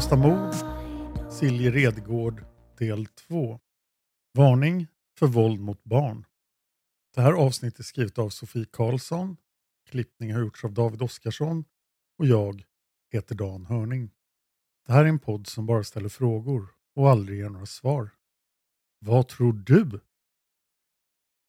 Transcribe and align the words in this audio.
Lösta 0.00 0.16
mord, 0.16 0.54
Silje 1.32 1.70
Redgård, 1.70 2.44
del 2.78 3.06
2. 3.06 3.60
Varning 4.34 4.86
för 5.18 5.26
våld 5.26 5.60
mot 5.60 5.84
barn. 5.84 6.26
Det 7.14 7.20
här 7.20 7.32
avsnittet 7.32 7.78
är 7.78 7.84
skrivet 7.84 8.18
av 8.18 8.28
Sofie 8.28 8.66
Karlsson. 8.72 9.36
Klippning 9.90 10.34
har 10.34 10.40
gjorts 10.40 10.64
av 10.64 10.72
David 10.72 11.02
Oskarsson 11.02 11.64
och 12.18 12.26
jag 12.26 12.64
heter 13.12 13.34
Dan 13.34 13.66
Hörning. 13.66 14.10
Det 14.86 14.92
här 14.92 15.04
är 15.04 15.08
en 15.08 15.18
podd 15.18 15.46
som 15.46 15.66
bara 15.66 15.84
ställer 15.84 16.08
frågor 16.08 16.68
och 16.94 17.10
aldrig 17.10 17.38
ger 17.38 17.48
några 17.48 17.66
svar. 17.66 18.10
Vad 18.98 19.28
tror 19.28 19.52
du? 19.52 20.00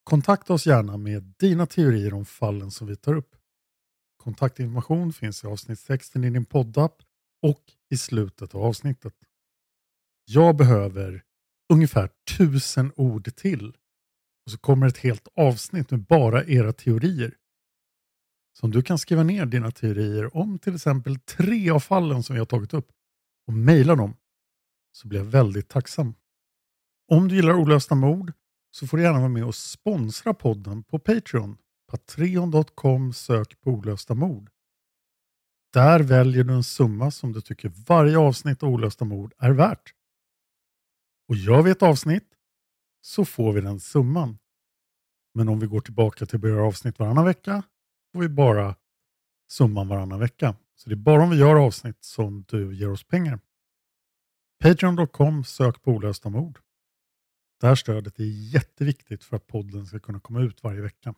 Kontakta 0.03 0.53
oss 0.53 0.65
gärna 0.65 0.97
med 0.97 1.33
dina 1.37 1.65
teorier 1.65 2.13
om 2.13 2.25
fallen 2.25 2.71
som 2.71 2.87
vi 2.87 2.95
tar 2.95 3.15
upp. 3.15 3.35
Kontaktinformation 4.17 5.13
finns 5.13 5.43
i 5.43 5.47
avsnittstexten 5.47 6.23
i 6.23 6.29
din 6.29 6.45
poddapp 6.45 7.03
och 7.41 7.61
i 7.89 7.97
slutet 7.97 8.55
av 8.55 8.63
avsnittet. 8.63 9.13
Jag 10.25 10.55
behöver 10.55 11.23
ungefär 11.73 12.09
tusen 12.37 12.91
ord 12.95 13.35
till. 13.35 13.77
Och 14.45 14.51
så 14.51 14.57
kommer 14.57 14.87
ett 14.87 14.97
helt 14.97 15.27
avsnitt 15.35 15.91
med 15.91 16.03
bara 16.03 16.45
era 16.45 16.73
teorier. 16.73 17.35
Så 18.53 18.65
om 18.65 18.71
du 18.71 18.81
kan 18.81 18.97
skriva 18.97 19.23
ner 19.23 19.45
dina 19.45 19.71
teorier 19.71 20.37
om 20.37 20.59
till 20.59 20.75
exempel 20.75 21.19
tre 21.19 21.69
av 21.69 21.79
fallen 21.79 22.23
som 22.23 22.33
vi 22.33 22.39
har 22.39 22.45
tagit 22.45 22.73
upp 22.73 22.91
och 23.47 23.53
mejla 23.53 23.95
dem 23.95 24.15
så 24.91 25.07
blir 25.07 25.19
jag 25.19 25.25
väldigt 25.25 25.69
tacksam. 25.69 26.15
Om 27.07 27.27
du 27.27 27.35
gillar 27.35 27.53
olösta 27.53 27.95
mord 27.95 28.33
så 28.71 28.87
får 28.87 28.97
du 28.97 29.03
gärna 29.03 29.19
vara 29.19 29.29
med 29.29 29.45
och 29.45 29.55
sponsra 29.55 30.33
podden 30.33 30.83
på 30.83 30.99
Patreon. 30.99 31.57
Patreon.com 31.91 33.13
sök 33.13 33.61
på 33.61 33.71
olösta 33.71 34.15
mord. 34.15 34.49
Där 35.73 35.99
väljer 35.99 36.43
du 36.43 36.53
en 36.53 36.63
summa 36.63 37.11
som 37.11 37.31
du 37.31 37.41
tycker 37.41 37.71
varje 37.87 38.17
avsnitt 38.17 38.63
av 38.63 38.69
olösta 38.69 39.05
mord 39.05 39.33
är 39.37 39.51
värt. 39.51 39.93
Och 41.27 41.35
gör 41.35 41.61
vi 41.61 41.71
ett 41.71 41.83
avsnitt 41.83 42.27
så 43.01 43.25
får 43.25 43.53
vi 43.53 43.61
den 43.61 43.79
summan. 43.79 44.37
Men 45.33 45.49
om 45.49 45.59
vi 45.59 45.67
går 45.67 45.81
tillbaka 45.81 46.25
till 46.25 46.37
att 46.37 46.43
göra 46.43 46.63
avsnitt 46.63 46.99
varannan 46.99 47.25
vecka 47.25 47.63
får 48.13 48.19
vi 48.19 48.29
bara 48.29 48.75
summan 49.51 49.87
varannan 49.87 50.19
vecka. 50.19 50.55
Så 50.75 50.89
det 50.89 50.93
är 50.93 50.97
bara 50.97 51.23
om 51.23 51.29
vi 51.29 51.37
gör 51.37 51.55
avsnitt 51.55 52.03
som 52.03 52.45
du 52.47 52.75
ger 52.75 52.89
oss 52.89 53.03
pengar. 53.03 53.39
Patreon.com 54.63 55.43
sök 55.43 55.81
på 55.81 55.91
olösta 55.91 56.29
mord. 56.29 56.59
Det 57.59 57.67
här 57.67 57.75
stödet 57.75 58.19
är 58.19 58.53
jätteviktigt 58.53 59.23
för 59.23 59.35
att 59.35 59.47
podden 59.47 59.85
ska 59.85 59.99
kunna 59.99 60.19
komma 60.19 60.41
ut 60.41 60.63
varje 60.63 60.81
vecka. 60.81 61.15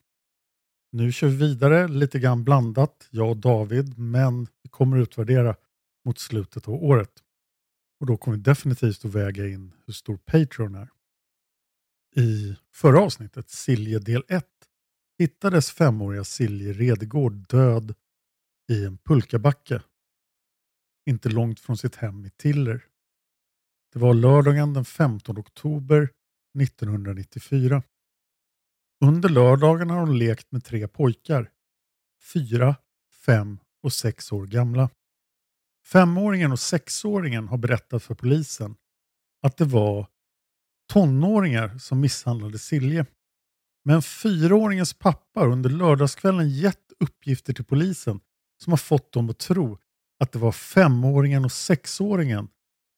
Nu 0.95 1.11
kör 1.11 1.27
vi 1.27 1.35
vidare, 1.35 1.87
lite 1.87 2.19
grann 2.19 2.43
blandat, 2.43 3.07
jag 3.09 3.29
och 3.29 3.37
David, 3.37 3.99
men 3.99 4.47
vi 4.63 4.69
kommer 4.69 4.97
utvärdera 4.97 5.55
mot 6.05 6.19
slutet 6.19 6.67
av 6.67 6.73
året. 6.73 7.23
Och 7.99 8.05
då 8.05 8.17
kommer 8.17 8.37
vi 8.37 8.43
definitivt 8.43 9.05
att 9.05 9.15
väga 9.15 9.47
in 9.47 9.73
hur 9.85 9.93
stor 9.93 10.17
Patreon 10.17 10.75
är. 10.75 10.89
I 12.15 12.55
förra 12.71 13.01
avsnittet, 13.01 13.49
Silje 13.49 13.99
del 13.99 14.23
1, 14.27 14.45
hittades 15.19 15.71
femåriga 15.71 16.23
Silje 16.23 16.73
Redegård 16.73 17.47
död 17.47 17.95
i 18.71 18.85
en 18.85 18.97
pulkabacke. 18.97 19.81
Inte 21.05 21.29
långt 21.29 21.59
från 21.59 21.77
sitt 21.77 21.95
hem 21.95 22.25
i 22.25 22.29
Tiller. 22.29 22.85
Det 23.93 23.99
var 23.99 24.13
lördagen 24.13 24.73
den 24.73 24.85
15 24.85 25.37
oktober 25.37 26.09
1994. 26.59 27.83
Under 29.03 29.29
lördagen 29.29 29.89
har 29.89 29.99
hon 29.99 30.17
lekt 30.17 30.51
med 30.51 30.63
tre 30.63 30.87
pojkar. 30.87 31.49
Fyra, 32.33 32.75
fem 33.25 33.59
och 33.81 33.93
sex 33.93 34.31
år 34.31 34.45
gamla. 34.45 34.89
Femåringen 35.85 36.51
och 36.51 36.59
sexåringen 36.59 37.47
har 37.47 37.57
berättat 37.57 38.03
för 38.03 38.15
polisen 38.15 38.75
att 39.41 39.57
det 39.57 39.65
var 39.65 40.07
tonåringar 40.93 41.77
som 41.77 41.99
misshandlade 41.99 42.59
Silje. 42.59 43.05
Men 43.85 44.01
fyraåringens 44.01 44.93
pappa 44.93 45.39
har 45.39 45.47
under 45.47 45.69
lördagskvällen 45.69 46.49
gett 46.49 46.91
uppgifter 46.99 47.53
till 47.53 47.65
polisen 47.65 48.19
som 48.63 48.73
har 48.73 48.77
fått 48.77 49.11
dem 49.11 49.29
att 49.29 49.39
tro 49.39 49.77
att 50.19 50.31
det 50.31 50.39
var 50.39 50.51
femåringen 50.51 51.45
och 51.45 51.51
sexåringen 51.51 52.47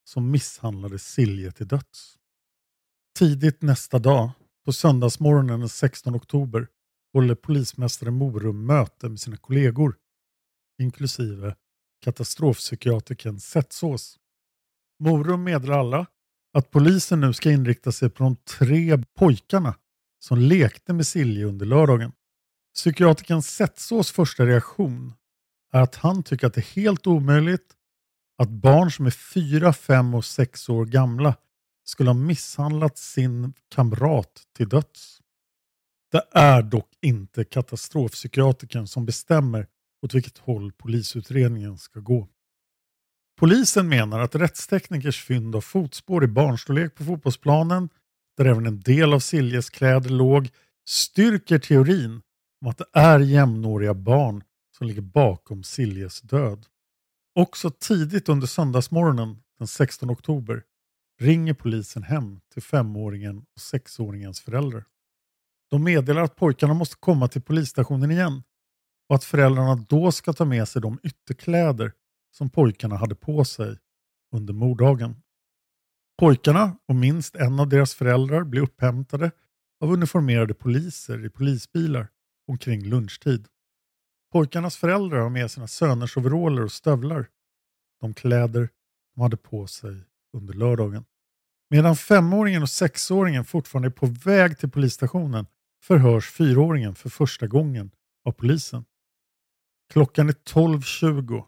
som 0.04 0.32
misshandlade 0.32 1.00
Silje 1.00 1.52
till 1.52 1.68
döds. 1.68 2.18
Tidigt 3.18 3.62
nästa 3.62 4.00
dag, 4.00 4.32
på 4.66 4.74
söndagsmorgonen 4.74 5.60
den 5.60 5.70
16 5.70 6.16
oktober, 6.16 6.68
håller 7.14 7.36
polismästare 7.36 8.12
Morum 8.12 8.66
möte 8.66 9.10
med 9.10 9.20
sina 9.20 9.38
kollegor, 9.38 9.96
inklusive 10.82 11.56
katastrofpsykiatrikern 12.02 13.40
Setsås. 13.40 14.18
Morum 15.00 15.44
meddelar 15.44 15.80
alla 15.80 16.06
att 16.54 16.72
polisen 16.72 17.22
nu 17.22 17.34
ska 17.34 17.52
inrikta 17.52 17.92
sig 17.92 18.10
på 18.10 18.24
de 18.24 18.36
tre 18.36 19.04
pojkarna 19.18 19.76
som 20.20 20.40
lekte 20.40 20.94
med 20.94 21.08
Silje 21.08 21.46
under 21.46 21.66
lördagen. 21.66 22.12
Psykiatrikern 22.76 23.42
Setsås 23.42 24.12
första 24.12 24.46
reaktion 24.46 25.14
är 25.72 25.82
att 25.82 25.96
han 25.96 26.24
tycker 26.24 26.48
att 26.48 26.54
det 26.54 26.62
är 26.62 26.76
helt 26.76 27.08
omöjligt 27.08 27.76
att 28.38 28.50
barn 28.50 28.92
som 28.92 29.06
är 29.06 29.12
fyra, 29.12 29.74
fem 29.74 30.14
och 30.14 30.26
sex 30.26 30.70
år 30.70 30.86
gamla 30.86 31.36
skulle 31.86 32.10
ha 32.10 32.16
misshandlat 32.16 32.98
sin 32.98 33.54
kamrat 33.70 34.44
till 34.56 34.70
döds. 34.70 35.22
Det 36.12 36.24
är 36.32 36.62
dock 36.62 36.90
inte 37.02 37.44
katastrofpsykiatrikern 37.44 38.88
som 38.88 39.06
bestämmer 39.06 39.68
åt 40.02 40.14
vilket 40.14 40.38
håll 40.38 40.72
polisutredningen 40.72 41.78
ska 41.78 42.00
gå. 42.00 42.28
Polisen 43.40 43.90
menar 43.90 44.20
att 44.20 44.36
rättsteknikers 44.36 45.24
fynd 45.24 45.56
av 45.56 45.62
fotspår 45.62 46.24
i 46.24 46.28
barnstorlek 46.28 46.96
på 46.96 47.04
fotbollsplanen, 47.04 47.90
där 48.38 48.46
även 48.46 48.66
en 48.66 48.80
del 48.80 49.14
av 49.14 49.20
Siljes 49.20 49.70
kläder 49.70 50.10
låg, 50.10 50.50
styrker 50.88 51.60
teorin 51.60 52.22
om 52.62 52.68
att 52.68 52.78
det 52.78 52.86
är 52.94 53.20
jämnåriga 53.20 53.94
barn 53.94 54.44
som 54.78 54.88
ligger 54.88 55.02
bakom 55.02 55.64
Siljes 55.64 56.22
död. 56.22 56.66
Också 57.36 57.70
tidigt 57.70 58.30
under 58.30 58.48
söndagsmorgonen 58.48 59.38
den 59.58 59.68
16 59.68 60.10
oktober 60.10 60.64
ringer 61.20 61.54
polisen 61.54 62.04
hem 62.04 62.40
till 62.54 62.64
femåringen 62.64 63.38
och 63.38 63.62
sexåringens 63.62 64.42
föräldrar. 64.42 64.86
De 65.70 65.84
meddelar 65.84 66.22
att 66.22 66.36
pojkarna 66.36 66.74
måste 66.74 66.96
komma 66.96 67.28
till 67.28 67.42
polisstationen 67.42 68.12
igen 68.12 68.44
och 69.10 69.16
att 69.16 69.24
föräldrarna 69.24 69.76
då 69.76 70.12
ska 70.12 70.34
ta 70.34 70.46
med 70.46 70.68
sig 70.68 70.82
de 70.82 71.00
ytterkläder 71.04 71.92
som 72.32 72.50
pojkarna 72.50 72.96
hade 72.98 73.16
på 73.16 73.46
sig 73.46 73.78
under 74.32 74.54
morddagen. 74.54 75.22
Pojkarna 76.20 76.78
och 76.88 76.96
minst 76.96 77.36
en 77.36 77.60
av 77.60 77.70
deras 77.70 77.94
föräldrar 77.94 78.44
blir 78.44 78.62
upphämtade 78.62 79.32
av 79.82 79.92
uniformerade 79.92 80.54
poliser 80.54 81.26
i 81.26 81.30
polisbilar 81.30 82.08
omkring 82.48 82.86
lunchtid. 82.86 83.48
Pojkarnas 84.32 84.78
föräldrar 84.78 85.20
har 85.20 85.30
med 85.30 85.52
sina 85.52 85.68
söners 85.68 86.18
overaller 86.18 86.64
och 86.64 86.72
stövlar, 86.72 87.28
de 88.02 88.14
kläder 88.14 88.70
de 89.16 89.22
hade 89.22 89.38
på 89.38 89.68
sig 89.68 90.04
under 90.36 90.54
lördagen. 90.54 91.06
Medan 91.70 91.96
femåringen 91.96 92.62
och 92.62 92.70
sexåringen 92.70 93.46
fortfarande 93.46 93.88
är 93.88 93.92
på 93.92 94.06
väg 94.06 94.60
till 94.60 94.72
polisstationen 94.72 95.48
förhörs 95.82 96.32
fyraåringen 96.32 96.96
för 96.96 97.10
första 97.10 97.48
gången 97.48 97.92
av 98.26 98.32
polisen. 98.32 98.86
Klockan 99.94 100.30
är 100.30 100.34
12.20 100.34 101.44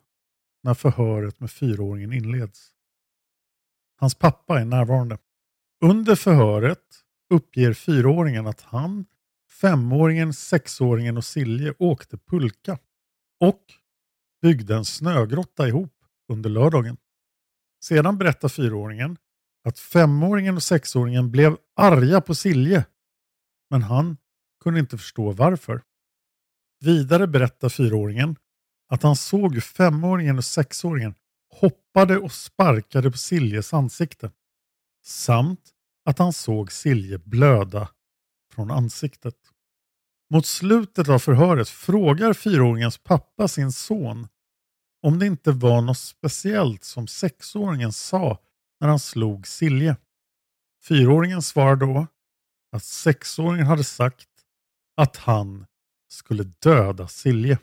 när 0.64 0.74
förhöret 0.74 1.40
med 1.40 1.52
fyraåringen 1.52 2.14
inleds. 2.14 2.72
Hans 4.00 4.16
pappa 4.16 4.60
är 4.60 4.66
närvarande. 4.66 5.18
Under 5.82 6.16
förhöret 6.16 7.04
uppger 7.30 7.74
fyraåringen 7.74 8.48
att 8.48 8.62
han, 8.62 9.06
femåringen, 9.50 10.34
sexåringen 10.34 11.18
och 11.18 11.26
Silje 11.26 11.74
åkte 11.80 12.18
pulka 12.18 12.80
och 13.40 13.64
byggde 14.42 14.76
en 14.76 14.86
snögrotta 14.86 15.68
ihop 15.68 15.94
under 16.28 16.50
lördagen. 16.50 16.98
Sedan 17.84 18.18
berättar 18.18 18.50
fyraåringen 18.50 19.18
att 19.64 19.80
femåringen 19.80 20.56
och 20.56 20.64
sexåringen 20.64 21.32
blev 21.32 21.58
arga 21.76 22.22
på 22.22 22.36
Silje, 22.36 22.86
men 23.70 23.84
han 23.84 24.18
kunde 24.64 24.80
inte 24.80 24.98
förstå 24.98 25.32
varför. 25.32 25.82
Vidare 26.80 27.28
berättar 27.28 27.70
fyraåringen 27.70 28.36
att 28.90 29.04
han 29.04 29.16
såg 29.16 29.54
hur 29.54 29.62
femåringen 29.62 30.38
och 30.38 30.46
sexåringen 30.46 31.16
hoppade 31.50 32.18
och 32.18 32.32
sparkade 32.32 33.12
på 33.12 33.18
Siljes 33.18 33.74
ansikte. 33.74 34.32
Samt 35.06 35.62
att 36.06 36.20
han 36.20 36.34
såg 36.34 36.72
Silje 36.72 37.18
blöda 37.18 37.90
från 38.54 38.72
ansiktet. 38.72 39.36
Mot 40.30 40.46
slutet 40.46 41.10
av 41.10 41.20
förhöret 41.20 41.70
frågar 41.70 42.34
fyraåringens 42.34 42.98
pappa 42.98 43.48
sin 43.48 43.72
son 43.72 44.28
om 45.02 45.20
det 45.20 45.26
inte 45.26 45.52
var 45.52 45.82
något 45.82 45.98
speciellt 45.98 46.84
som 46.84 47.08
sexåringen 47.08 47.94
sa 47.94 48.40
när 48.80 48.88
han 48.88 49.00
slog 49.00 49.48
Silje. 49.48 49.98
Fyraåringen 50.84 51.42
svarar 51.42 51.76
då 51.76 52.08
att 52.72 52.84
sexåringen 52.84 53.66
hade 53.66 53.84
sagt 53.84 54.30
att 54.98 55.18
han 55.18 55.66
skulle 56.08 56.44
döda 56.44 57.08
Silje. 57.08 57.60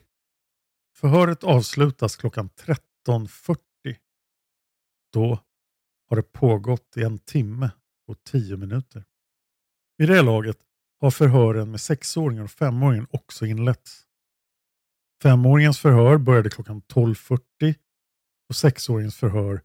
Förhöret 0.95 1.45
avslutas 1.45 2.17
klockan 2.17 2.51
13.40. 2.51 3.57
Då 5.13 5.39
har 6.09 6.17
det 6.17 6.33
pågått 6.33 6.97
i 6.97 7.03
en 7.03 7.19
timme 7.19 7.71
och 8.07 8.25
tio 8.25 8.57
minuter. 8.57 9.05
Vid 9.97 10.09
det 10.09 10.23
laget 10.23 10.59
har 11.01 11.11
förhören 11.11 11.71
med 11.71 11.81
sexåringen 11.81 12.45
och 12.45 12.51
femåringen 12.51 13.07
också 13.11 13.47
inletts. 13.47 14.07
Femåringens 15.25 15.79
förhör 15.79 16.19
började 16.19 16.51
klockan 16.51 16.83
12.40 16.83 17.75
och 18.49 18.57
sexåringens 18.57 19.17
förhör 19.17 19.61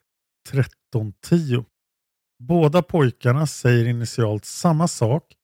13.10. 0.50 1.65
Båda 2.39 2.81
pojkarna 2.81 3.47
säger 3.47 3.85
initialt 3.85 4.45
samma 4.45 4.88
sak 4.88 5.35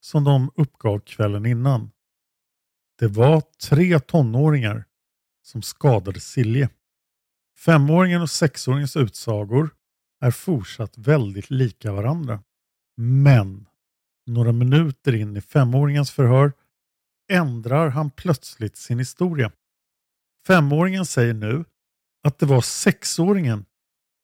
som 0.00 0.24
de 0.24 0.50
uppgav 0.54 0.98
kvällen 0.98 1.46
innan. 1.46 1.90
Det 2.98 3.06
var 3.06 3.40
tre 3.40 4.00
tonåringar 4.00 4.84
som 5.42 5.62
skadade 5.62 6.20
Silje. 6.20 6.68
Femåringen 7.58 8.22
och 8.22 8.30
sexåringens 8.30 8.96
utsagor 8.96 9.70
är 10.20 10.30
fortsatt 10.30 10.98
väldigt 10.98 11.50
lika 11.50 11.92
varandra. 11.92 12.42
Men 12.96 13.66
några 14.26 14.52
minuter 14.52 15.14
in 15.14 15.36
i 15.36 15.40
femåringens 15.40 16.10
förhör 16.10 16.52
ändrar 17.32 17.88
han 17.88 18.10
plötsligt 18.10 18.76
sin 18.76 18.98
historia. 18.98 19.52
Femåringen 20.46 21.06
säger 21.06 21.34
nu 21.34 21.64
att 22.22 22.38
det 22.38 22.46
var 22.46 22.60
sexåringen 22.60 23.64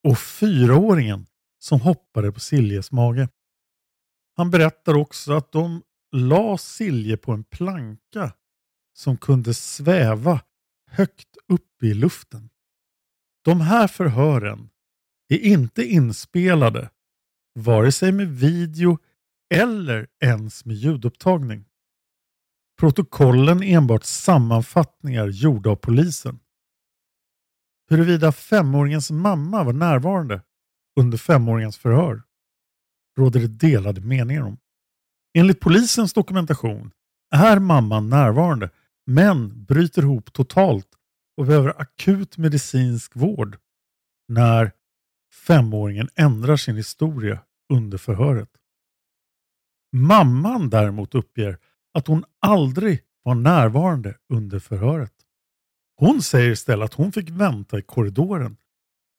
och 0.05 0.19
fyraåringen 0.19 1.27
som 1.59 1.81
hoppade 1.81 2.33
på 2.33 2.41
Siljes 2.41 2.93
mage. 2.93 3.29
Han 4.37 4.51
berättar 4.51 4.95
också 4.95 5.33
att 5.33 5.53
de 5.53 5.83
la 6.13 6.59
Silje 6.59 7.17
på 7.17 7.33
en 7.33 7.45
planka 7.45 8.33
som 8.95 9.17
kunde 9.17 9.55
sväva 9.55 10.41
högt 10.91 11.37
upp 11.49 11.83
i 11.83 11.95
luften. 11.95 12.51
De 13.45 13.61
här 13.61 13.89
förhören 13.89 14.71
är 15.29 15.39
inte 15.39 15.85
inspelade 15.85 16.91
vare 17.55 17.93
sig 17.93 18.13
med 18.13 18.29
video 18.29 18.99
eller 19.55 20.07
ens 20.21 20.65
med 20.65 20.77
ljudupptagning. 20.77 21.65
Protokollen 22.79 23.63
är 23.63 23.77
enbart 23.77 24.05
sammanfattningar 24.05 25.29
gjorda 25.29 25.71
av 25.71 25.77
polisen. 25.77 26.41
Huruvida 27.91 28.33
femåringens 28.33 29.11
mamma 29.11 29.65
var 29.65 29.73
närvarande 29.73 30.43
under 31.01 31.19
femåringens 31.19 31.79
förhör 31.79 32.23
råder 33.19 33.41
det 33.41 33.69
delade 33.69 34.01
meningar 34.01 34.43
om. 34.43 34.59
Enligt 35.39 35.61
polisens 35.61 36.13
dokumentation 36.13 36.91
är 37.35 37.59
mamman 37.59 38.09
närvarande 38.09 38.71
men 39.07 39.65
bryter 39.65 40.03
ihop 40.03 40.33
totalt 40.33 40.89
och 41.37 41.47
behöver 41.47 41.81
akut 41.81 42.39
medicinsk 42.39 43.17
vård 43.17 43.59
när 44.29 44.73
femåringen 45.33 46.09
ändrar 46.15 46.57
sin 46.57 46.77
historia 46.77 47.41
under 47.73 47.99
förhöret. 47.99 48.51
Mamman 49.93 50.71
däremot 50.71 51.15
uppger 51.15 51.59
att 51.97 52.07
hon 52.07 52.25
aldrig 52.41 53.03
var 53.23 53.35
närvarande 53.35 54.17
under 54.29 54.59
förhöret. 54.59 55.13
Hon 55.97 56.23
säger 56.23 56.51
istället 56.51 56.85
att 56.85 56.95
hon 56.95 57.13
fick 57.13 57.31
vänta 57.31 57.79
i 57.79 57.83
korridoren 57.83 58.57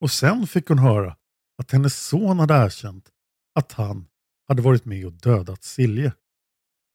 och 0.02 0.12
sen 0.12 0.48
fick 0.48 0.68
hon 0.68 0.80
höra 0.80 1.18
att 1.58 1.72
hennes 1.72 2.08
son 2.08 2.40
hade 2.40 2.54
erkänt 2.54 3.10
att 3.56 3.72
han 3.72 4.08
hade 4.48 4.62
varit 4.62 4.86
med 4.86 5.06
och 5.06 5.14
dödat 5.14 5.64
Silje. 5.64 6.14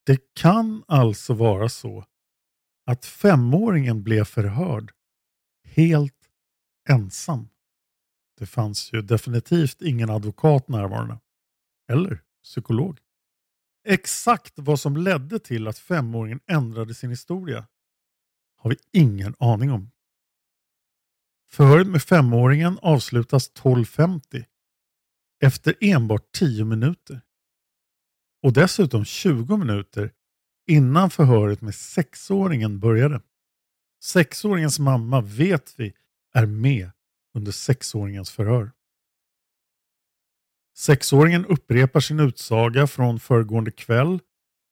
Det 0.07 0.35
kan 0.35 0.85
alltså 0.89 1.35
vara 1.35 1.69
så 1.69 2.05
att 2.87 3.05
femåringen 3.05 4.03
blev 4.03 4.25
förhörd 4.25 4.93
helt 5.65 6.29
ensam. 6.89 7.49
Det 8.39 8.47
fanns 8.47 8.93
ju 8.93 9.03
definitivt 9.03 9.83
ingen 9.83 10.11
advokat 10.11 10.69
närvarande. 10.69 11.19
Eller 11.89 12.23
psykolog. 12.43 12.99
Exakt 13.85 14.53
vad 14.57 14.81
som 14.81 14.97
ledde 14.97 15.39
till 15.39 15.69
att 15.69 15.79
femåringen 15.79 16.41
ändrade 16.47 16.95
sin 16.95 17.11
historia 17.11 17.67
har 18.57 18.71
vi 18.71 18.77
ingen 18.93 19.35
aning 19.39 19.73
om. 19.73 19.91
Förhöret 21.51 21.87
med 21.87 22.03
femåringen 22.03 22.79
avslutas 22.83 23.53
12.50 23.53 24.45
efter 25.41 25.75
enbart 25.81 26.33
10 26.33 26.65
minuter. 26.65 27.21
Och 28.43 28.53
dessutom 28.53 29.05
20 29.05 29.57
minuter 29.57 30.13
innan 30.67 31.11
förhöret 31.11 31.61
med 31.61 31.75
sexåringen 31.75 32.81
började. 32.81 33.23
Sexåringens 34.03 34.79
mamma 34.79 35.21
vet 35.21 35.75
vi 35.77 35.95
är 36.35 36.47
med 36.47 36.91
under 37.35 37.53
sexåringens 37.53 38.31
förhör. 38.31 38.73
Sexåringen 40.77 41.47
upprepar 41.47 42.01
sin 42.01 42.21
utsaga 42.21 42.87
från 42.87 43.21
föregående 43.21 43.71
kväll 43.71 44.19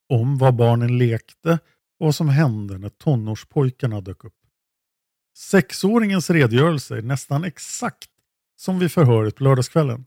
om 0.08 0.38
vad 0.38 0.56
barnen 0.56 0.98
lekte 0.98 1.58
och 1.98 2.06
vad 2.06 2.14
som 2.14 2.28
hände 2.28 2.78
när 2.78 2.88
tonårspojkarna 2.88 4.00
dök 4.00 4.24
upp. 4.24 4.36
Sexåringens 5.36 6.30
redogörelse 6.30 6.96
är 6.96 7.02
nästan 7.02 7.44
exakt 7.44 8.10
som 8.56 8.78
vid 8.78 8.92
förhöret 8.92 9.36
på 9.36 9.44
lördagskvällen. 9.44 10.06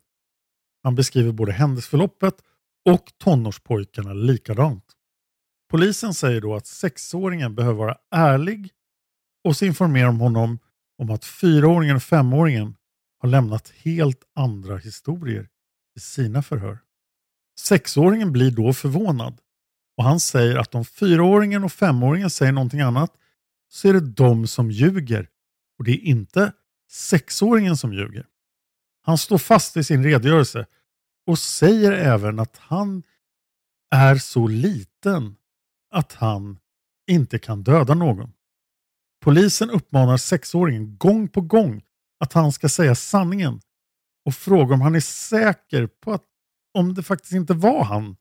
Han 0.84 0.96
beskriver 0.96 1.32
både 1.32 1.52
händelseförloppet 1.52 2.36
och 2.86 3.12
tonårspojkarna 3.18 4.14
likadant. 4.14 4.86
Polisen 5.70 6.14
säger 6.14 6.42
då 6.42 6.56
att 6.56 6.68
sexåringen 6.68 7.56
behöver 7.56 7.78
vara 7.78 7.98
ärlig 8.12 8.72
och 9.44 9.58
så 9.58 9.66
informerar 9.66 10.06
de 10.06 10.20
honom 10.20 10.60
om 10.98 11.10
att 11.10 11.26
fyraåringen 11.26 11.96
och 11.96 12.04
femåringen 12.04 12.76
har 13.20 13.30
lämnat 13.30 13.70
helt 13.70 14.24
andra 14.36 14.78
historier 14.78 15.50
i 15.96 16.00
sina 16.00 16.44
förhör. 16.44 16.80
Sexåringen 17.60 18.32
blir 18.32 18.52
då 18.52 18.74
förvånad 18.74 19.40
och 19.98 20.04
han 20.04 20.20
säger 20.20 20.56
att 20.56 20.76
om 20.76 20.86
fyraåringen 20.86 21.64
och 21.64 21.72
femåringen 21.72 22.30
säger 22.30 22.52
någonting 22.52 22.82
annat 22.82 23.14
så 23.70 23.90
är 23.90 23.94
det 23.94 24.12
de 24.12 24.48
som 24.48 24.72
ljuger 24.72 25.30
och 25.78 25.84
det 25.84 25.92
är 25.92 26.06
inte 26.06 26.54
sexåringen 26.92 27.78
som 27.78 27.94
ljuger. 27.94 28.26
Han 29.02 29.18
står 29.18 29.38
fast 29.38 29.78
i 29.78 29.84
sin 29.84 30.04
redogörelse 30.04 30.66
och 31.28 31.40
säger 31.40 31.92
även 31.92 32.40
att 32.40 32.58
han 32.58 33.04
är 33.92 34.16
så 34.16 34.48
liten 34.48 35.36
att 35.92 36.14
han 36.14 36.60
inte 37.08 37.40
kan 37.40 37.64
döda 37.64 37.94
någon. 37.94 38.34
Polisen 39.22 39.70
uppmanar 39.70 40.18
sexåringen 40.18 40.98
gång 40.98 41.28
på 41.28 41.42
gång 41.42 41.82
att 42.20 42.34
han 42.34 42.52
ska 42.52 42.70
säga 42.70 42.96
sanningen 42.96 43.62
och 44.26 44.36
frågar 44.36 44.74
om 44.74 44.82
han 44.82 44.96
är 44.96 45.00
säker 45.00 45.88
på 45.88 46.14
att 46.14 46.24
om 46.74 46.94
det 46.94 47.04
faktiskt 47.04 47.34
inte 47.34 47.54
var 47.54 47.84
han 47.84 48.16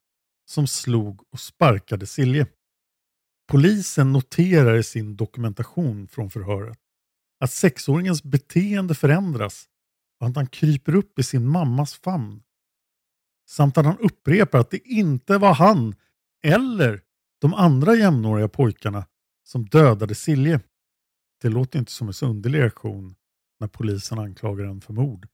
som 0.44 0.66
slog 0.66 1.22
och 1.32 1.40
sparkade 1.40 2.06
Silje. 2.06 2.46
Polisen 3.48 4.12
noterar 4.12 4.76
i 4.76 4.82
sin 4.82 5.16
dokumentation 5.16 6.08
från 6.08 6.30
förhöret 6.30 6.78
att 7.40 7.50
sexåringens 7.50 8.22
beteende 8.22 8.94
förändras 8.94 9.68
och 10.20 10.26
att 10.26 10.36
han 10.36 10.46
kryper 10.46 10.94
upp 10.94 11.18
i 11.18 11.22
sin 11.22 11.48
mammas 11.48 11.94
famn. 11.94 12.42
Samt 13.48 13.78
att 13.78 13.84
han 13.84 13.98
upprepar 13.98 14.58
att 14.58 14.70
det 14.70 14.78
inte 14.78 15.38
var 15.38 15.54
han 15.54 15.94
eller 16.42 17.02
de 17.40 17.54
andra 17.54 17.94
jämnåriga 17.94 18.48
pojkarna 18.48 19.06
som 19.44 19.66
dödade 19.66 20.14
Silje. 20.14 20.60
Det 21.42 21.48
låter 21.48 21.78
inte 21.78 21.92
som 21.92 22.06
en 22.08 22.14
så 22.14 22.26
underlig 22.26 22.58
reaktion 22.58 23.14
när 23.60 23.68
polisen 23.68 24.18
anklagar 24.18 24.64
en 24.64 24.80
för 24.80 24.92
mord 24.92 25.28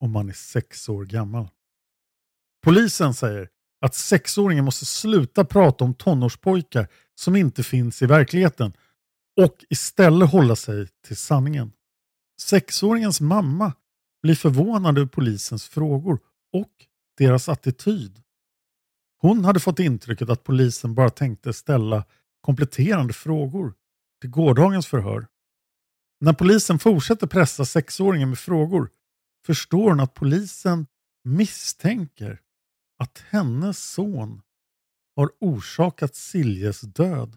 om 0.00 0.12
man 0.12 0.28
är 0.28 0.32
sex 0.32 0.88
år 0.88 1.04
gammal. 1.04 1.48
Polisen 2.64 3.14
säger 3.14 3.48
att 3.80 3.94
sexåringen 3.94 4.64
måste 4.64 4.84
sluta 4.84 5.44
prata 5.44 5.84
om 5.84 5.94
tonårspojkar 5.94 6.88
som 7.14 7.36
inte 7.36 7.62
finns 7.62 8.02
i 8.02 8.06
verkligheten 8.06 8.72
och 9.40 9.64
istället 9.70 10.30
hålla 10.30 10.56
sig 10.56 10.88
till 11.06 11.16
sanningen. 11.16 11.72
Sexåringens 12.40 13.20
mamma 13.20 13.72
blir 14.22 14.34
förvånad 14.34 14.98
över 14.98 15.08
polisens 15.08 15.68
frågor 15.68 16.18
och 16.52 16.72
deras 17.18 17.48
attityd. 17.48 18.22
Hon 19.18 19.44
hade 19.44 19.60
fått 19.60 19.78
intrycket 19.78 20.30
att 20.30 20.44
polisen 20.44 20.94
bara 20.94 21.10
tänkte 21.10 21.52
ställa 21.52 22.04
kompletterande 22.40 23.12
frågor 23.12 23.74
till 24.20 24.30
gårdagens 24.30 24.86
förhör. 24.86 25.26
När 26.20 26.32
polisen 26.32 26.78
fortsätter 26.78 27.26
pressa 27.26 27.64
sexåringen 27.64 28.28
med 28.28 28.38
frågor 28.38 28.90
förstår 29.46 29.90
hon 29.90 30.00
att 30.00 30.14
polisen 30.14 30.86
misstänker 31.24 32.40
att 32.98 33.24
hennes 33.28 33.78
son 33.78 34.42
har 35.16 35.30
orsakat 35.40 36.14
Siljes 36.14 36.80
död. 36.80 37.36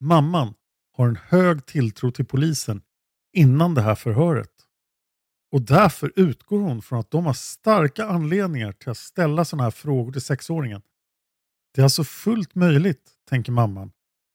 Mamman 0.00 0.54
har 0.96 1.08
en 1.08 1.16
hög 1.16 1.66
tilltro 1.66 2.10
till 2.10 2.24
polisen 2.24 2.82
innan 3.32 3.74
det 3.74 3.82
här 3.82 3.94
förhöret. 3.94 4.52
Och 5.52 5.62
därför 5.62 6.12
utgår 6.16 6.58
hon 6.58 6.82
från 6.82 7.00
att 7.00 7.10
de 7.10 7.26
har 7.26 7.32
starka 7.32 8.06
anledningar 8.06 8.72
till 8.72 8.90
att 8.90 8.98
ställa 8.98 9.44
sådana 9.44 9.64
här 9.64 9.70
frågor 9.70 10.12
till 10.12 10.22
sexåringen. 10.22 10.82
Det 11.74 11.80
är 11.80 11.84
alltså 11.84 12.04
fullt 12.04 12.54
möjligt, 12.54 13.10
tänker 13.28 13.52
mamman, 13.52 13.92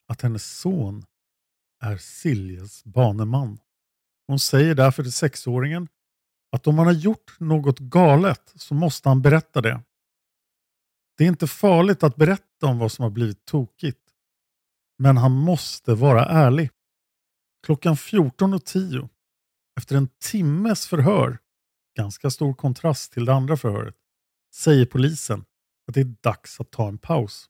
att 0.08 0.22
hennes 0.22 0.60
son 0.60 1.06
är 1.84 1.98
Siljes 1.98 2.84
baneman. 2.84 3.60
Hon 4.28 4.40
säger 4.40 4.76
därför 4.76 5.04
till 5.04 5.14
sexåringen 5.14 5.88
att 6.52 6.68
om 6.68 6.78
han 6.78 6.88
har 6.88 6.94
gjort 6.94 7.40
något 7.40 7.80
galet 7.80 8.54
så 8.56 8.74
måste 8.74 9.10
han 9.10 9.22
berätta 9.22 9.62
det. 9.62 9.82
Det 11.18 11.24
är 11.24 11.28
inte 11.28 11.48
farligt 11.48 12.04
att 12.04 12.16
berätta 12.16 12.68
om 12.68 12.80
vad 12.80 12.92
som 12.92 13.04
har 13.04 13.10
blivit 13.10 13.46
tokigt. 13.46 14.02
Men 14.98 15.18
han 15.18 15.32
måste 15.32 15.94
vara 15.94 16.26
ärlig. 16.26 16.70
Klockan 17.66 17.96
14.10, 17.96 19.10
efter 19.80 19.96
en 19.96 20.10
timmes 20.20 20.88
förhör, 20.88 21.38
ganska 21.98 22.30
stor 22.30 22.54
kontrast 22.54 23.12
till 23.12 23.26
det 23.26 23.34
andra 23.34 23.58
förhöret, 23.58 23.96
säger 24.54 24.86
polisen 24.86 25.46
att 25.88 25.94
det 25.94 26.00
är 26.00 26.16
dags 26.22 26.60
att 26.60 26.72
ta 26.72 26.88
en 26.88 26.98
paus. 26.98 27.50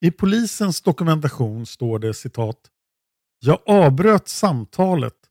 I 0.00 0.10
polisens 0.10 0.82
dokumentation 0.82 1.66
står 1.66 1.98
det 1.98 2.14
citat 2.14 2.70
Jag 3.38 3.62
avbröt 3.66 4.28
samtalet 4.28 5.21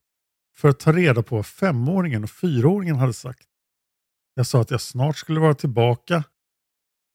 för 0.58 0.70
att 0.70 0.79
ta 0.79 0.91
reda 0.91 1.24
på 1.24 1.36
vad 1.36 1.46
femåringen 1.46 2.24
och 2.24 2.29
fyraåringen 2.29 2.96
hade 2.96 3.13
sagt. 3.13 3.48
Jag 4.34 4.48
sa 4.48 4.62
att 4.62 4.72
jag 4.72 4.81
snart 4.81 5.17
skulle 5.17 5.39
vara 5.39 5.53
tillbaka 5.53 6.24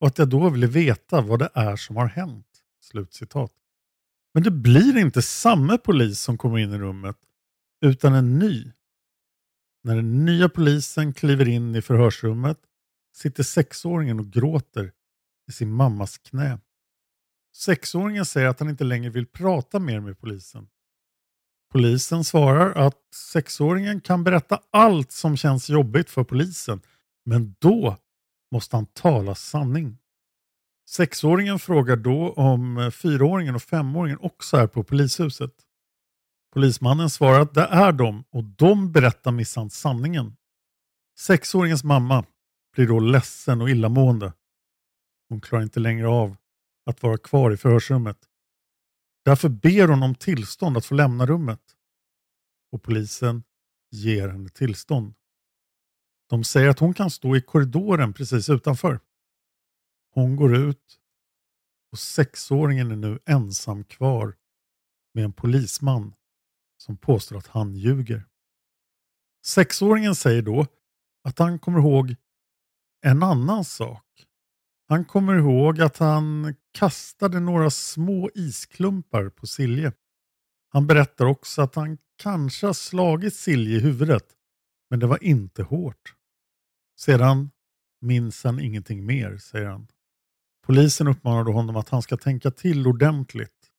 och 0.00 0.06
att 0.06 0.18
jag 0.18 0.28
då 0.28 0.50
ville 0.50 0.66
veta 0.66 1.20
vad 1.20 1.38
det 1.38 1.50
är 1.54 1.76
som 1.76 1.96
har 1.96 2.06
hänt. 2.06 2.46
Slutcitat. 2.80 3.52
Men 4.34 4.42
det 4.42 4.50
blir 4.50 4.96
inte 4.98 5.22
samma 5.22 5.78
polis 5.78 6.20
som 6.20 6.38
kommer 6.38 6.58
in 6.58 6.72
i 6.72 6.78
rummet 6.78 7.16
utan 7.80 8.14
en 8.14 8.38
ny. 8.38 8.72
När 9.84 9.96
den 9.96 10.24
nya 10.24 10.48
polisen 10.48 11.14
kliver 11.14 11.48
in 11.48 11.74
i 11.74 11.82
förhörsrummet 11.82 12.58
sitter 13.14 13.42
sexåringen 13.42 14.20
och 14.20 14.26
gråter 14.26 14.92
i 15.48 15.52
sin 15.52 15.72
mammas 15.72 16.18
knä. 16.18 16.60
Sexåringen 17.56 18.26
säger 18.26 18.48
att 18.48 18.60
han 18.60 18.68
inte 18.68 18.84
längre 18.84 19.10
vill 19.10 19.26
prata 19.26 19.78
mer 19.78 20.00
med 20.00 20.18
polisen. 20.18 20.68
Polisen 21.72 22.24
svarar 22.24 22.86
att 22.86 23.14
sexåringen 23.14 24.00
kan 24.00 24.24
berätta 24.24 24.60
allt 24.70 25.12
som 25.12 25.36
känns 25.36 25.68
jobbigt 25.68 26.10
för 26.10 26.24
polisen, 26.24 26.80
men 27.24 27.54
då 27.58 27.96
måste 28.52 28.76
han 28.76 28.86
tala 28.86 29.34
sanning. 29.34 29.98
Sexåringen 30.88 31.58
frågar 31.58 31.96
då 31.96 32.32
om 32.32 32.90
fyraåringen 32.94 33.54
och 33.54 33.62
femåringen 33.62 34.18
också 34.20 34.56
är 34.56 34.66
på 34.66 34.84
polishuset. 34.84 35.52
Polismannen 36.54 37.10
svarar 37.10 37.40
att 37.40 37.54
det 37.54 37.64
är 37.64 37.92
de 37.92 38.24
och 38.30 38.44
de 38.44 38.92
berättar 38.92 39.32
minsann 39.32 39.70
sanningen. 39.70 40.36
Sexåringens 41.18 41.84
mamma 41.84 42.24
blir 42.74 42.86
då 42.86 43.00
ledsen 43.00 43.60
och 43.60 43.70
illamående. 43.70 44.32
Hon 45.28 45.40
klarar 45.40 45.62
inte 45.62 45.80
längre 45.80 46.08
av 46.08 46.36
att 46.86 47.02
vara 47.02 47.18
kvar 47.18 47.50
i 47.50 47.56
förhörsrummet. 47.56 48.18
Därför 49.26 49.48
ber 49.48 49.88
hon 49.88 50.02
om 50.02 50.14
tillstånd 50.14 50.76
att 50.76 50.86
få 50.86 50.94
lämna 50.94 51.26
rummet. 51.26 51.60
Och 52.72 52.82
polisen 52.82 53.42
ger 53.90 54.28
henne 54.28 54.48
tillstånd. 54.48 55.14
De 56.28 56.44
säger 56.44 56.68
att 56.68 56.78
hon 56.78 56.94
kan 56.94 57.10
stå 57.10 57.36
i 57.36 57.42
korridoren 57.42 58.12
precis 58.12 58.48
utanför. 58.48 59.00
Hon 60.14 60.36
går 60.36 60.56
ut 60.56 60.98
och 61.92 61.98
sexåringen 61.98 62.90
är 62.90 62.96
nu 62.96 63.18
ensam 63.26 63.84
kvar 63.84 64.36
med 65.14 65.24
en 65.24 65.32
polisman 65.32 66.14
som 66.76 66.96
påstår 66.96 67.36
att 67.36 67.46
han 67.46 67.76
ljuger. 67.76 68.28
Sexåringen 69.46 70.14
säger 70.14 70.42
då 70.42 70.66
att 71.22 71.38
han 71.38 71.58
kommer 71.58 71.78
ihåg 71.78 72.16
en 73.00 73.22
annan 73.22 73.64
sak. 73.64 74.26
Han 74.88 75.04
kommer 75.04 75.34
ihåg 75.34 75.80
att 75.80 75.98
han 75.98 76.54
kastade 76.76 77.40
några 77.40 77.70
små 77.70 78.30
isklumpar 78.34 79.28
på 79.28 79.46
Silje. 79.46 79.92
Han 80.68 80.86
berättar 80.86 81.26
också 81.26 81.62
att 81.62 81.74
han 81.74 81.98
kanske 82.16 82.66
har 82.66 82.74
slagit 82.74 83.34
Silje 83.34 83.76
i 83.76 83.80
huvudet, 83.80 84.24
men 84.90 85.00
det 85.00 85.06
var 85.06 85.24
inte 85.24 85.62
hårt. 85.62 86.14
Sedan 86.98 87.50
minns 88.00 88.44
han 88.44 88.60
ingenting 88.60 89.06
mer, 89.06 89.38
säger 89.38 89.66
han. 89.66 89.86
Polisen 90.66 91.08
uppmanade 91.08 91.52
honom 91.52 91.76
att 91.76 91.88
han 91.88 92.02
ska 92.02 92.16
tänka 92.16 92.50
till 92.50 92.86
ordentligt. 92.86 93.70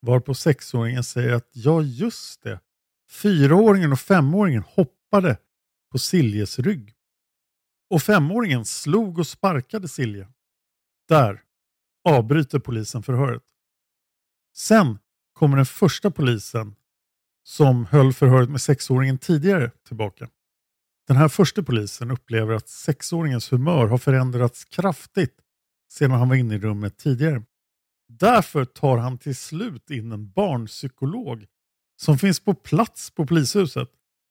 Varpå 0.00 0.34
sexåringen 0.34 1.04
säger 1.04 1.32
att 1.32 1.48
ja, 1.52 1.82
just 1.82 2.42
det. 2.42 2.60
Fyraåringen 3.10 3.92
och 3.92 4.00
femåringen 4.00 4.62
hoppade 4.62 5.36
på 5.92 5.98
Siljes 5.98 6.58
rygg. 6.58 6.94
Och 7.90 8.02
femåringen 8.02 8.64
slog 8.64 9.18
och 9.18 9.26
sparkade 9.26 9.88
Silje. 9.88 10.28
Där 11.08 11.42
avbryter 12.04 12.58
polisen 12.58 13.02
förhöret. 13.02 13.42
Sen 14.56 14.98
kommer 15.32 15.56
den 15.56 15.66
första 15.66 16.10
polisen 16.10 16.74
som 17.44 17.86
höll 17.86 18.12
förhöret 18.12 18.50
med 18.50 18.60
sexåringen 18.60 19.18
tidigare 19.18 19.70
tillbaka. 19.86 20.28
Den 21.06 21.16
här 21.16 21.28
första 21.28 21.62
polisen 21.62 22.10
upplever 22.10 22.54
att 22.54 22.68
sexåringens 22.68 23.52
humör 23.52 23.86
har 23.86 23.98
förändrats 23.98 24.64
kraftigt 24.64 25.38
sedan 25.92 26.10
han 26.10 26.28
var 26.28 26.36
inne 26.36 26.54
i 26.54 26.58
rummet 26.58 26.98
tidigare. 26.98 27.42
Därför 28.08 28.64
tar 28.64 28.98
han 28.98 29.18
till 29.18 29.36
slut 29.36 29.90
in 29.90 30.12
en 30.12 30.30
barnpsykolog 30.30 31.46
som 31.96 32.18
finns 32.18 32.40
på 32.40 32.54
plats 32.54 33.10
på 33.10 33.26
polishuset 33.26 33.88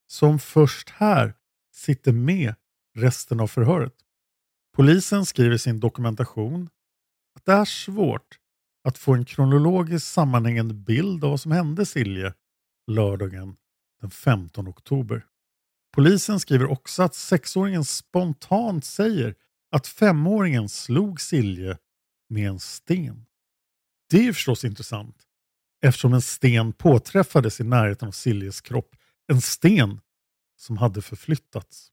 som 0.08 0.40
först 0.40 0.90
här 0.90 1.34
sitter 1.74 2.12
med 2.12 2.56
resten 2.96 3.40
av 3.40 3.48
förhöret. 3.48 3.94
Polisen 4.76 5.26
skriver 5.26 5.58
sin 5.58 5.80
dokumentation 5.80 6.70
det 7.46 7.52
är 7.52 7.66
svårt 7.66 8.38
att 8.84 8.98
få 8.98 9.14
en 9.14 9.26
kronologiskt 9.26 10.08
sammanhängande 10.08 10.74
bild 10.74 11.24
av 11.24 11.30
vad 11.30 11.40
som 11.40 11.52
hände 11.52 11.86
Silje 11.86 12.34
lördagen 12.88 13.56
den 14.02 14.12
15 14.12 14.68
oktober. 14.68 15.26
Polisen 15.94 16.40
skriver 16.40 16.72
också 16.72 17.04
att 17.04 17.16
sexåringen 17.16 17.86
spontant 17.86 18.86
säger 18.86 19.36
att 19.72 19.88
femåringen 19.88 20.70
slog 20.70 21.22
Silje 21.22 21.78
med 22.30 22.50
en 22.50 22.60
sten. 22.60 23.26
Det 24.10 24.28
är 24.28 24.34
förstås 24.34 24.66
intressant 24.66 25.16
eftersom 25.82 26.14
en 26.14 26.22
sten 26.22 26.74
påträffades 26.74 27.60
i 27.60 27.64
närheten 27.64 28.08
av 28.08 28.12
Siljes 28.12 28.62
kropp. 28.62 28.96
En 29.28 29.42
sten 29.42 30.00
som 30.58 30.78
hade 30.78 31.02
förflyttats. 31.02 31.92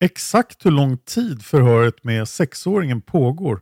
Exakt 0.00 0.66
hur 0.66 0.70
lång 0.70 0.98
tid 0.98 1.42
förhöret 1.44 2.04
med 2.04 2.28
sexåringen 2.28 3.00
pågår 3.00 3.60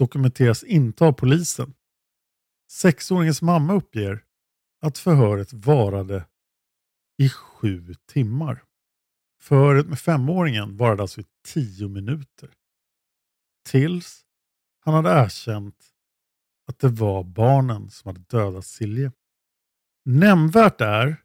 dokumenteras 0.00 0.62
inte 0.64 1.04
av 1.04 1.12
polisen. 1.12 1.74
Sexåringens 2.70 3.42
mamma 3.42 3.74
uppger 3.74 4.24
att 4.80 4.98
förhöret 4.98 5.52
varade 5.52 6.24
i 7.18 7.28
sju 7.28 7.94
timmar. 8.06 8.64
Förhöret 9.40 9.86
med 9.86 9.98
femåringen 9.98 10.76
varade 10.76 11.02
alltså 11.02 11.20
i 11.20 11.24
tio 11.46 11.88
minuter. 11.88 12.50
Tills 13.68 14.24
han 14.80 14.94
hade 14.94 15.10
erkänt 15.10 15.76
att 16.68 16.78
det 16.78 16.88
var 16.88 17.24
barnen 17.24 17.90
som 17.90 18.08
hade 18.08 18.20
dödat 18.20 18.66
Silje. 18.66 19.12
Nämnvärt 20.04 20.80
är 20.80 21.22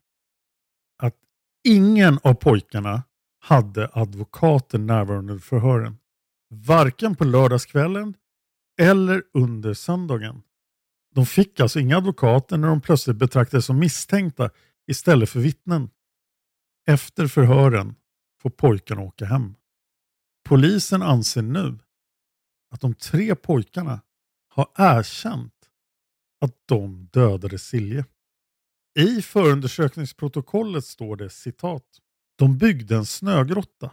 att 0.98 1.16
ingen 1.64 2.20
av 2.24 2.34
pojkarna 2.34 3.04
hade 3.40 3.90
advokater 3.94 4.78
närvarande 4.78 5.34
under 5.34 5.44
förhören. 5.44 5.98
Varken 6.50 7.16
på 7.16 7.24
lördagskvällen 7.24 8.16
eller 8.82 9.24
under 9.34 9.74
söndagen. 9.74 10.42
De 11.16 11.26
fick 11.26 11.60
alltså 11.60 11.80
inga 11.80 11.98
advokater 11.98 12.58
när 12.58 12.68
de 12.68 12.82
plötsligt 12.82 13.18
betraktades 13.18 13.66
som 13.66 13.80
misstänkta 13.80 14.50
istället 14.88 15.30
för 15.30 15.40
vittnen. 15.40 15.90
Efter 16.88 17.28
förhören 17.28 17.96
får 18.42 18.50
pojkarna 18.50 19.02
åka 19.02 19.26
hem. 19.26 19.56
Polisen 20.44 21.02
anser 21.02 21.42
nu 21.42 21.80
att 22.72 22.82
de 22.82 22.94
tre 22.94 23.36
pojkarna 23.36 24.02
har 24.50 24.68
erkänt 24.76 25.54
att 26.42 26.56
de 26.66 27.06
dödade 27.06 27.60
Silje. 27.60 28.06
I 29.00 29.22
förundersökningsprotokollet 29.22 30.86
står 30.86 31.16
det 31.16 31.30
citat. 31.30 31.86
De 32.36 32.58
byggde 32.58 32.96
en 32.96 33.06
snögrotta 33.06 33.92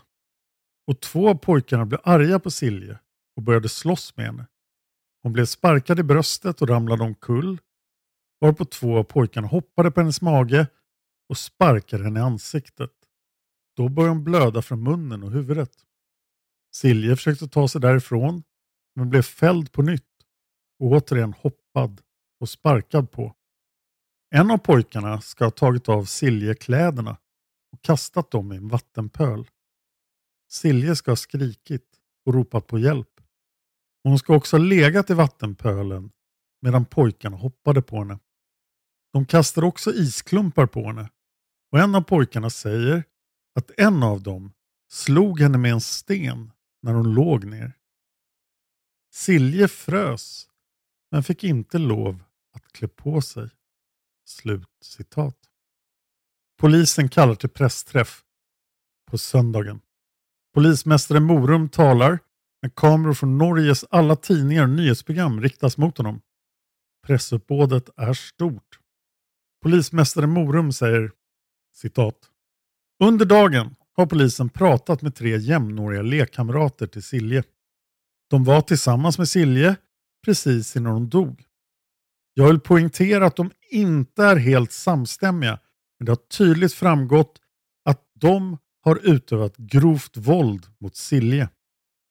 och 0.86 1.00
två 1.00 1.28
av 1.28 1.34
pojkarna 1.34 1.86
blev 1.86 2.00
arga 2.04 2.38
på 2.38 2.50
Silje 2.50 2.98
och 3.36 3.42
började 3.42 3.68
slåss 3.68 4.16
med 4.16 4.26
henne. 4.26 4.46
Hon 5.22 5.32
blev 5.32 5.44
sparkad 5.44 5.98
i 5.98 6.02
bröstet 6.02 6.62
och 6.62 6.68
ramlade 6.68 7.02
omkull 7.02 7.60
varpå 8.40 8.64
två 8.64 8.98
av 8.98 9.04
pojkarna 9.04 9.46
hoppade 9.46 9.90
på 9.90 10.00
hennes 10.00 10.22
mage 10.22 10.66
och 11.28 11.38
sparkade 11.38 12.04
henne 12.04 12.20
i 12.20 12.22
ansiktet. 12.22 12.90
Då 13.76 13.88
började 13.88 14.14
hon 14.14 14.24
blöda 14.24 14.62
från 14.62 14.82
munnen 14.82 15.22
och 15.22 15.30
huvudet. 15.30 15.72
Silje 16.74 17.16
försökte 17.16 17.48
ta 17.48 17.68
sig 17.68 17.80
därifrån 17.80 18.42
men 18.94 19.10
blev 19.10 19.22
fälld 19.22 19.72
på 19.72 19.82
nytt 19.82 20.04
och 20.78 20.86
återigen 20.86 21.32
hoppad 21.32 22.00
och 22.40 22.48
sparkad 22.48 23.10
på. 23.10 23.36
En 24.30 24.50
av 24.50 24.58
pojkarna 24.58 25.20
ska 25.20 25.44
ha 25.44 25.50
tagit 25.50 25.88
av 25.88 26.04
Silje 26.04 26.54
kläderna 26.54 27.16
och 27.72 27.82
kastat 27.82 28.30
dem 28.30 28.52
i 28.52 28.56
en 28.56 28.68
vattenpöl. 28.68 29.48
Silje 30.50 30.96
ska 30.96 31.10
ha 31.10 31.16
skrikit 31.16 31.86
och 32.26 32.34
ropat 32.34 32.66
på 32.66 32.78
hjälp. 32.78 33.20
Hon 34.04 34.18
ska 34.18 34.34
också 34.34 34.56
ha 34.56 34.64
legat 34.64 35.10
i 35.10 35.14
vattenpölen 35.14 36.10
medan 36.60 36.84
pojkarna 36.84 37.36
hoppade 37.36 37.82
på 37.82 37.98
henne. 37.98 38.18
De 39.12 39.26
kastade 39.26 39.66
också 39.66 39.92
isklumpar 39.92 40.66
på 40.66 40.86
henne 40.86 41.10
och 41.72 41.78
en 41.78 41.94
av 41.94 42.00
pojkarna 42.00 42.50
säger 42.50 43.04
att 43.54 43.70
en 43.76 44.02
av 44.02 44.22
dem 44.22 44.52
slog 44.90 45.40
henne 45.40 45.58
med 45.58 45.72
en 45.72 45.80
sten 45.80 46.52
när 46.82 46.94
hon 46.94 47.14
låg 47.14 47.44
ner. 47.44 47.72
Silje 49.12 49.68
frös 49.68 50.48
men 51.10 51.22
fick 51.22 51.44
inte 51.44 51.78
lov 51.78 52.22
att 52.52 52.72
klä 52.72 52.88
på 52.88 53.20
sig. 53.22 53.50
Slut 54.24 54.68
citat. 54.80 55.36
Polisen 56.58 57.08
kallar 57.08 57.34
till 57.34 57.48
pressträff 57.48 58.24
på 59.10 59.18
söndagen. 59.18 59.80
Polismästare 60.54 61.20
Morum 61.20 61.68
talar 61.68 62.18
när 62.62 62.70
kameror 62.70 63.14
från 63.14 63.38
Norges 63.38 63.84
alla 63.90 64.16
tidningar 64.16 64.62
och 64.62 64.68
nyhetsprogram 64.68 65.40
riktas 65.40 65.78
mot 65.78 65.98
honom. 65.98 66.20
Pressuppbådet 67.06 67.88
är 67.96 68.12
stort. 68.12 68.78
Polismästare 69.62 70.26
Morum 70.26 70.72
säger 70.72 71.10
citat. 71.74 72.16
Under 73.04 73.26
dagen 73.26 73.74
har 73.96 74.06
polisen 74.06 74.48
pratat 74.48 75.02
med 75.02 75.14
tre 75.14 75.36
jämnåriga 75.36 76.02
lekkamrater 76.02 76.86
till 76.86 77.02
Silje. 77.02 77.44
De 78.30 78.44
var 78.44 78.60
tillsammans 78.60 79.18
med 79.18 79.28
Silje 79.28 79.76
precis 80.24 80.76
innan 80.76 80.92
hon 80.92 81.08
dog. 81.08 81.44
Jag 82.34 82.46
vill 82.46 82.60
poängtera 82.60 83.26
att 83.26 83.36
de 83.36 83.50
inte 83.70 84.24
är 84.24 84.36
helt 84.36 84.72
samstämmiga, 84.72 85.58
men 85.98 86.06
det 86.06 86.12
har 86.12 86.16
tydligt 86.16 86.74
framgått 86.74 87.40
att 87.84 88.00
de 88.14 88.58
har 88.80 89.00
utövat 89.02 89.56
grovt 89.56 90.16
våld 90.16 90.66
mot 90.78 90.96
Silje. 90.96 91.48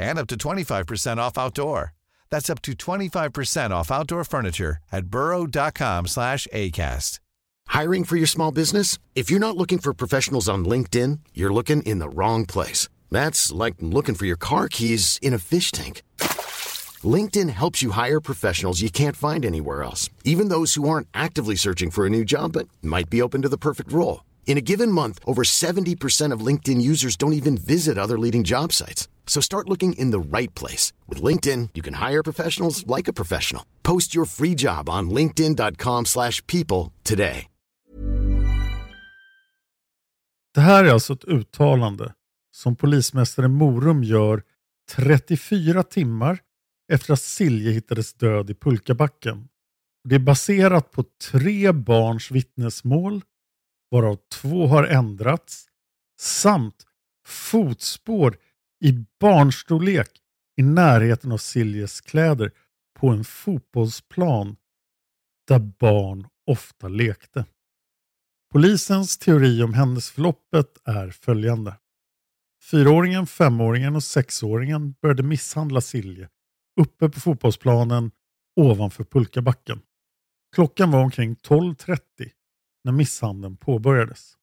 and 0.00 0.18
up 0.18 0.26
to 0.28 0.36
25% 0.36 1.18
off 1.18 1.38
outdoor. 1.38 1.92
That's 2.30 2.50
up 2.50 2.62
to 2.62 2.72
25% 2.72 3.70
off 3.70 3.90
outdoor 3.90 4.24
furniture 4.24 4.78
at 4.90 5.06
burrow.com 5.06 6.06
slash 6.06 6.46
ACAST. 6.52 7.20
Hiring 7.68 8.02
for 8.04 8.16
your 8.16 8.26
small 8.26 8.50
business? 8.50 8.98
If 9.14 9.30
you're 9.30 9.46
not 9.46 9.56
looking 9.56 9.78
for 9.78 9.94
professionals 9.94 10.48
on 10.48 10.64
LinkedIn, 10.64 11.20
you're 11.34 11.52
looking 11.52 11.82
in 11.82 12.00
the 12.00 12.08
wrong 12.08 12.44
place. 12.46 12.88
That's 13.10 13.52
like 13.52 13.76
looking 13.80 14.16
for 14.16 14.26
your 14.26 14.36
car 14.36 14.68
keys 14.68 15.18
in 15.22 15.34
a 15.34 15.38
fish 15.38 15.70
tank. 15.70 16.02
LinkedIn 17.02 17.50
helps 17.50 17.82
you 17.82 17.92
hire 17.92 18.20
professionals 18.20 18.80
you 18.80 18.90
can't 18.90 19.16
find 19.16 19.44
anywhere 19.44 19.82
else, 19.82 20.10
even 20.24 20.48
those 20.48 20.74
who 20.74 20.88
aren't 20.88 21.08
actively 21.14 21.56
searching 21.56 21.90
for 21.90 22.06
a 22.06 22.10
new 22.10 22.24
job 22.24 22.52
but 22.52 22.68
might 22.82 23.08
be 23.08 23.22
open 23.22 23.42
to 23.42 23.48
the 23.48 23.56
perfect 23.56 23.92
role. 23.92 24.24
In 24.46 24.58
a 24.58 24.60
given 24.60 24.90
month, 24.90 25.20
over 25.24 25.42
70% 25.44 26.32
of 26.32 26.44
LinkedIn 26.44 26.80
users 26.82 27.16
don't 27.16 27.32
even 27.34 27.56
visit 27.56 27.96
other 27.96 28.18
leading 28.18 28.44
job 28.44 28.72
sites. 28.72 29.08
So 29.30 29.40
start 29.40 29.68
looking 29.68 29.92
in 29.92 30.10
the 30.10 30.38
right 30.38 30.54
place. 30.54 30.92
With 31.08 31.22
LinkedIn, 31.24 31.68
you 31.74 31.82
can 31.82 31.94
hire 32.10 32.22
professionals 32.22 32.84
like 32.96 33.10
a 33.10 33.12
professional. 33.12 33.62
Post 33.82 34.14
your 34.14 34.26
free 34.26 34.54
job 34.56 34.88
on 34.88 35.10
linkedin.com 35.10 36.04
slash 36.04 36.46
people 36.46 36.92
today. 37.04 37.46
Det 40.54 40.60
här 40.60 40.84
är 40.84 40.92
alltså 40.92 41.12
ett 41.12 41.24
uttalande 41.24 42.14
som 42.52 42.76
polismästare 42.76 43.48
Morum 43.48 44.04
gör 44.04 44.42
34 44.96 45.82
timmar 45.82 46.38
efter 46.92 47.12
att 47.12 47.20
Silje 47.20 47.72
hittades 47.72 48.14
död 48.14 48.50
i 48.50 48.54
pulkabacken. 48.54 49.48
Det 50.08 50.14
är 50.14 50.18
baserat 50.18 50.90
på 50.90 51.04
tre 51.30 51.72
barns 51.72 52.30
vittnesmål, 52.30 53.22
varav 53.90 54.18
två 54.32 54.66
har 54.66 54.84
ändrats, 54.84 55.66
samt 56.20 56.86
fotspår 57.26 58.36
i 58.80 59.06
barnstorlek 59.20 60.10
i 60.56 60.62
närheten 60.62 61.32
av 61.32 61.38
Siljes 61.38 62.00
kläder 62.00 62.52
på 62.98 63.08
en 63.08 63.24
fotbollsplan 63.24 64.56
där 65.48 65.58
barn 65.58 66.26
ofta 66.46 66.88
lekte. 66.88 67.44
Polisens 68.52 69.18
teori 69.18 69.62
om 69.62 69.74
händelseförloppet 69.74 70.78
är 70.84 71.10
följande. 71.10 71.76
Fyraåringen, 72.70 73.26
femåringen 73.26 73.96
och 73.96 74.04
sexåringen 74.04 74.94
började 75.02 75.22
misshandla 75.22 75.80
Silje 75.80 76.28
uppe 76.80 77.08
på 77.08 77.20
fotbollsplanen 77.20 78.10
ovanför 78.56 79.04
pulkabacken. 79.04 79.82
Klockan 80.54 80.90
var 80.90 81.02
omkring 81.02 81.34
12.30 81.34 81.98
när 82.84 82.92
misshandeln 82.92 83.56
påbörjades. 83.56 84.36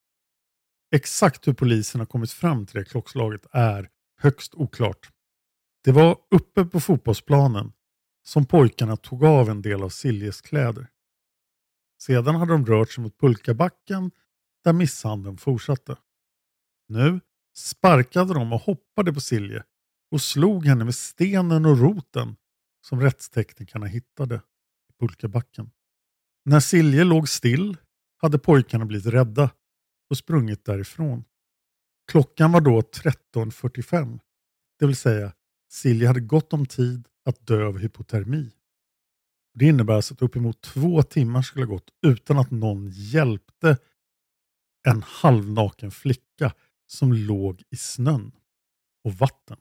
Exakt 0.95 1.47
hur 1.47 1.53
polisen 1.53 2.01
har 2.01 2.05
kommit 2.05 2.31
fram 2.31 2.65
till 2.65 2.79
det 2.79 2.85
klockslaget 2.85 3.45
är 3.51 3.89
högst 4.17 4.55
oklart. 4.55 5.11
Det 5.83 5.91
var 5.91 6.17
uppe 6.31 6.65
på 6.65 6.79
fotbollsplanen 6.79 7.73
som 8.23 8.45
pojkarna 8.45 8.97
tog 8.97 9.23
av 9.23 9.49
en 9.49 9.61
del 9.61 9.83
av 9.83 9.89
Siljes 9.89 10.41
kläder. 10.41 10.87
Sedan 12.01 12.35
hade 12.35 12.51
de 12.51 12.65
rört 12.65 12.91
sig 12.91 13.03
mot 13.03 13.19
pulkabacken 13.19 14.11
där 14.63 14.73
misshandeln 14.73 15.37
fortsatte. 15.37 15.97
Nu 16.87 17.19
sparkade 17.55 18.33
de 18.33 18.53
och 18.53 18.61
hoppade 18.61 19.13
på 19.13 19.19
Silje 19.19 19.63
och 20.11 20.21
slog 20.21 20.65
henne 20.65 20.85
med 20.85 20.95
stenen 20.95 21.65
och 21.65 21.77
roten 21.77 22.35
som 22.81 23.01
rättsteknikerna 23.01 23.85
hittade 23.85 24.35
i 24.89 24.93
pulkabacken. 24.99 25.71
När 26.45 26.59
Silje 26.59 27.03
låg 27.03 27.29
still 27.29 27.77
hade 28.17 28.39
pojkarna 28.39 28.85
blivit 28.85 29.13
rädda 29.13 29.49
och 30.09 30.17
sprungit 30.17 30.65
därifrån. 30.65 31.23
Klockan 32.11 32.51
var 32.51 32.61
då 32.61 32.81
13.45, 32.81 34.19
det 34.79 34.85
vill 34.85 34.95
säga 34.95 35.33
Silje 35.69 36.07
hade 36.07 36.19
gott 36.19 36.53
om 36.53 36.65
tid 36.65 37.07
att 37.25 37.47
dö 37.47 37.65
av 37.65 37.77
hypotermi. 37.77 38.51
Det 39.53 39.65
innebär 39.65 39.93
alltså 39.93 40.13
att 40.13 40.21
uppemot 40.21 40.61
två 40.61 41.03
timmar 41.03 41.41
skulle 41.41 41.65
ha 41.65 41.73
gått 41.73 41.89
utan 42.01 42.39
att 42.39 42.51
någon 42.51 42.89
hjälpte 42.91 43.77
en 44.87 45.03
halvnaken 45.03 45.91
flicka 45.91 46.53
som 46.87 47.13
låg 47.13 47.63
i 47.69 47.77
snön 47.77 48.31
och 49.03 49.13
vatten. 49.13 49.57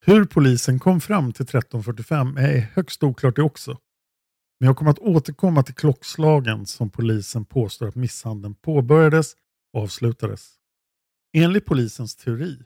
Hur 0.00 0.24
polisen 0.24 0.78
kom 0.78 1.00
fram 1.00 1.32
till 1.32 1.46
13.45 1.46 2.38
är 2.38 2.58
högst 2.58 3.02
oklart 3.02 3.36
det 3.36 3.42
också. 3.42 3.78
Men 4.60 4.66
jag 4.66 4.76
kommer 4.76 4.90
att 4.90 4.98
återkomma 4.98 5.62
till 5.62 5.74
klockslagen 5.74 6.66
som 6.66 6.90
polisen 6.90 7.44
påstår 7.44 7.88
att 7.88 7.94
misshandeln 7.94 8.54
påbörjades 8.54 9.36
och 9.72 9.82
avslutades. 9.82 10.57
Enligt 11.38 11.66
polisens 11.66 12.16
teori 12.16 12.58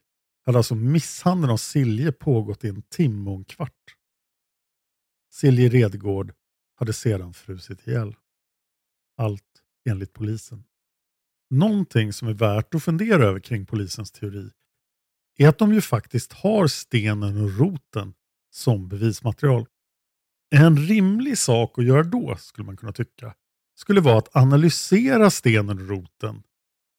hade 0.44 0.58
alltså 0.58 0.74
misshandeln 0.74 1.52
av 1.52 1.56
Silje 1.56 2.12
pågått 2.12 2.64
i 2.64 2.68
en 2.68 2.82
timme 2.82 3.30
och 3.30 3.37
en 3.37 3.44
kvart. 3.44 3.96
Silje 5.32 5.68
Redgård 5.68 6.35
hade 6.74 6.92
sedan 6.92 7.35
frusit 7.35 7.88
ihjäl. 7.88 8.14
Allt 9.16 9.62
enligt 9.88 10.12
polisen. 10.12 10.64
Någonting 11.50 12.12
som 12.12 12.28
är 12.28 12.32
värt 12.32 12.74
att 12.74 12.82
fundera 12.82 13.24
över 13.24 13.40
kring 13.40 13.66
polisens 13.66 14.11
teori 14.11 14.50
är 15.38 15.48
att 15.48 15.58
de 15.58 15.74
ju 15.74 15.80
faktiskt 15.80 16.32
har 16.32 16.66
stenen 16.66 17.42
och 17.42 17.58
roten 17.58 18.14
som 18.50 18.88
bevismaterial. 18.88 19.66
En 20.50 20.76
rimlig 20.76 21.38
sak 21.38 21.78
att 21.78 21.85
göra 21.85 22.02
då, 22.02 22.37
skulle 22.38 22.66
man 22.66 22.76
kunna 22.76 22.92
tycka, 22.92 23.35
skulle 23.74 24.00
vara 24.00 24.18
att 24.18 24.37
analysera 24.37 25.30
stenen 25.30 25.78
och 25.78 25.88
roten 25.88 26.42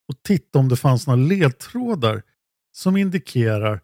och 0.08 0.24
titta 0.24 0.60
om 0.60 0.70
det 0.70 0.76
fanns 0.76 1.08
några 1.08 1.20
ledtrådar 1.20 2.24
som 2.72 2.98
indikerar 2.98 3.82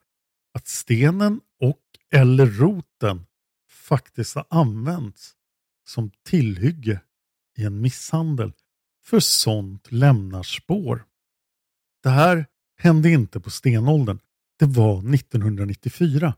att 0.54 0.68
stenen 0.68 1.42
och 1.62 1.80
eller 2.12 2.46
roten 2.46 3.26
faktiskt 3.70 4.36
har 4.36 4.46
använts 4.50 5.36
som 5.88 6.12
tillhygge 6.26 7.02
i 7.58 7.64
en 7.64 7.82
misshandel. 7.82 8.54
För 9.04 9.20
sånt 9.20 9.92
lämnar 9.92 10.44
spår. 10.44 11.06
Det 12.04 12.10
här 12.10 12.46
hände 12.78 13.10
inte 13.10 13.40
på 13.40 13.50
stenåldern. 13.50 14.20
Det 14.60 14.66
var 14.66 15.14
1994. 15.14 16.34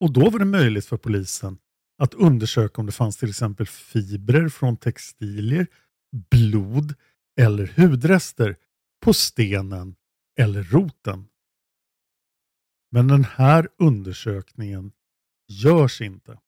Och 0.00 0.12
då 0.12 0.30
var 0.30 0.38
det 0.38 0.44
möjligt 0.44 0.86
för 0.86 0.96
polisen 0.96 1.58
att 1.98 2.14
undersöka 2.14 2.80
om 2.80 2.86
det 2.86 2.92
fanns 2.92 3.16
till 3.16 3.28
exempel 3.28 3.66
fibrer 3.66 4.48
från 4.48 4.76
textilier, 4.76 5.66
blod 6.30 6.94
eller 7.40 7.72
hudrester 7.76 8.56
på 9.04 9.12
stenen 9.12 9.96
eller 10.38 10.62
roten. 10.62 11.28
Men 12.90 13.08
den 13.08 13.24
här 13.24 13.68
undersökningen 13.78 14.92
görs 15.48 16.00
inte. 16.00 16.38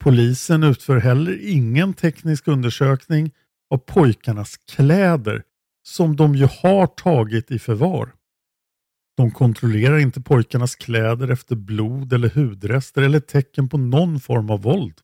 Polisen 0.00 0.62
utför 0.62 0.96
heller 0.96 1.48
ingen 1.48 1.94
teknisk 1.94 2.48
undersökning 2.48 3.32
av 3.70 3.78
pojkarnas 3.78 4.56
kläder 4.56 5.42
som 5.86 6.16
de 6.16 6.34
ju 6.34 6.44
har 6.62 6.86
tagit 6.86 7.50
i 7.50 7.58
förvar. 7.58 8.14
De 9.16 9.30
kontrollerar 9.30 9.98
inte 9.98 10.20
pojkarnas 10.20 10.76
kläder 10.76 11.28
efter 11.28 11.56
blod 11.56 12.12
eller 12.12 12.28
hudrester 12.28 13.02
eller 13.02 13.20
tecken 13.20 13.68
på 13.68 13.78
någon 13.78 14.20
form 14.20 14.50
av 14.50 14.62
våld. 14.62 15.00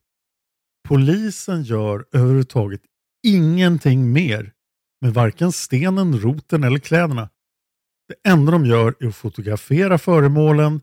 Polisen 0.87 1.63
gör 1.63 2.05
överhuvudtaget 2.11 2.81
ingenting 3.27 4.13
mer 4.13 4.53
med 5.01 5.13
varken 5.13 5.51
stenen, 5.51 6.19
roten 6.19 6.63
eller 6.63 6.79
kläderna. 6.79 7.29
Det 8.07 8.29
enda 8.29 8.51
de 8.51 8.65
gör 8.65 8.95
är 8.99 9.07
att 9.07 9.15
fotografera 9.15 9.97
föremålen 9.97 10.81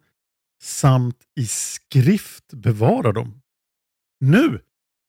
samt 0.62 1.16
i 1.36 1.46
skrift 1.46 2.52
bevara 2.52 3.12
dem. 3.12 3.42
Nu 4.20 4.60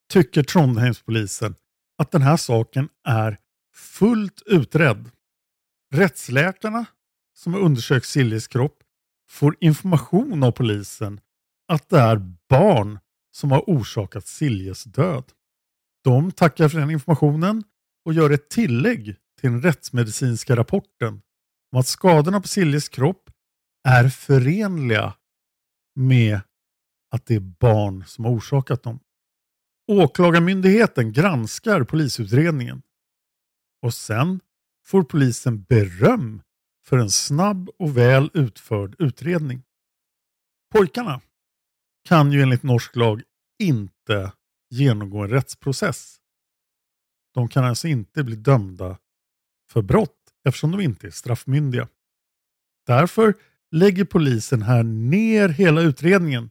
tycker 0.10 0.44
Trondheimspolisen 0.44 1.56
att 1.98 2.12
den 2.12 2.22
här 2.22 2.38
saken 2.38 2.90
är 3.08 3.38
fullt 3.74 4.42
utredd. 4.46 5.12
Rättsläkarna 5.94 6.86
som 7.38 7.54
har 7.54 7.60
undersökt 7.60 8.06
Siljes 8.06 8.48
kropp 8.48 8.84
får 9.30 9.56
information 9.60 10.44
av 10.44 10.52
polisen 10.52 11.20
att 11.68 11.90
det 11.90 12.00
är 12.00 12.34
barn 12.50 13.00
som 13.32 13.52
har 13.52 13.64
orsakat 13.68 14.28
Siljes 14.28 14.84
död. 14.84 15.24
De 16.04 16.32
tackar 16.32 16.70
för 16.70 16.80
den 16.80 16.92
informationen 16.92 17.64
och 18.10 18.16
gör 18.16 18.30
ett 18.30 18.50
tillägg 18.50 19.06
till 19.40 19.52
den 19.52 19.62
rättsmedicinska 19.62 20.56
rapporten 20.56 21.22
om 21.72 21.80
att 21.80 21.88
skadorna 21.88 22.42
på 22.42 22.48
Siljes 22.48 22.90
kropp 22.90 23.30
är 23.88 24.10
förenliga 24.10 25.14
med 25.96 26.42
att 27.12 27.26
det 27.26 27.36
är 27.36 27.40
barn 27.40 28.04
som 28.08 28.26
har 28.26 28.32
orsakat 28.32 28.84
dem. 28.84 29.00
Åklagarmyndigheten 29.88 31.14
granskar 31.14 31.84
polisutredningen 31.84 32.82
och 33.82 33.94
sen 33.94 34.40
får 34.86 35.04
polisen 35.04 35.64
beröm 35.64 36.42
för 36.86 36.98
en 36.98 37.12
snabb 37.12 37.70
och 37.80 37.98
väl 37.98 38.32
utförd 38.34 38.96
utredning. 39.00 39.64
Pojkarna 40.72 41.22
kan 42.08 42.32
ju 42.32 42.42
enligt 42.42 42.64
norsk 42.64 42.96
lag 42.96 43.22
inte 43.60 44.32
genomgå 44.70 45.24
en 45.24 45.30
rättsprocess. 45.30 46.19
De 47.34 47.48
kan 47.50 47.64
alltså 47.64 47.88
inte 47.88 48.24
bli 48.24 48.36
dömda 48.36 48.98
för 49.72 49.82
brott 49.82 50.18
eftersom 50.46 50.72
de 50.72 50.82
inte 50.82 51.08
är 51.08 51.12
straffmyndiga. 51.12 51.88
Därför 52.86 53.34
lägger 53.72 54.06
polisen 54.06 54.62
här 54.62 54.84
ner 54.84 55.50
hela 55.50 55.82
utredningen 55.82 56.50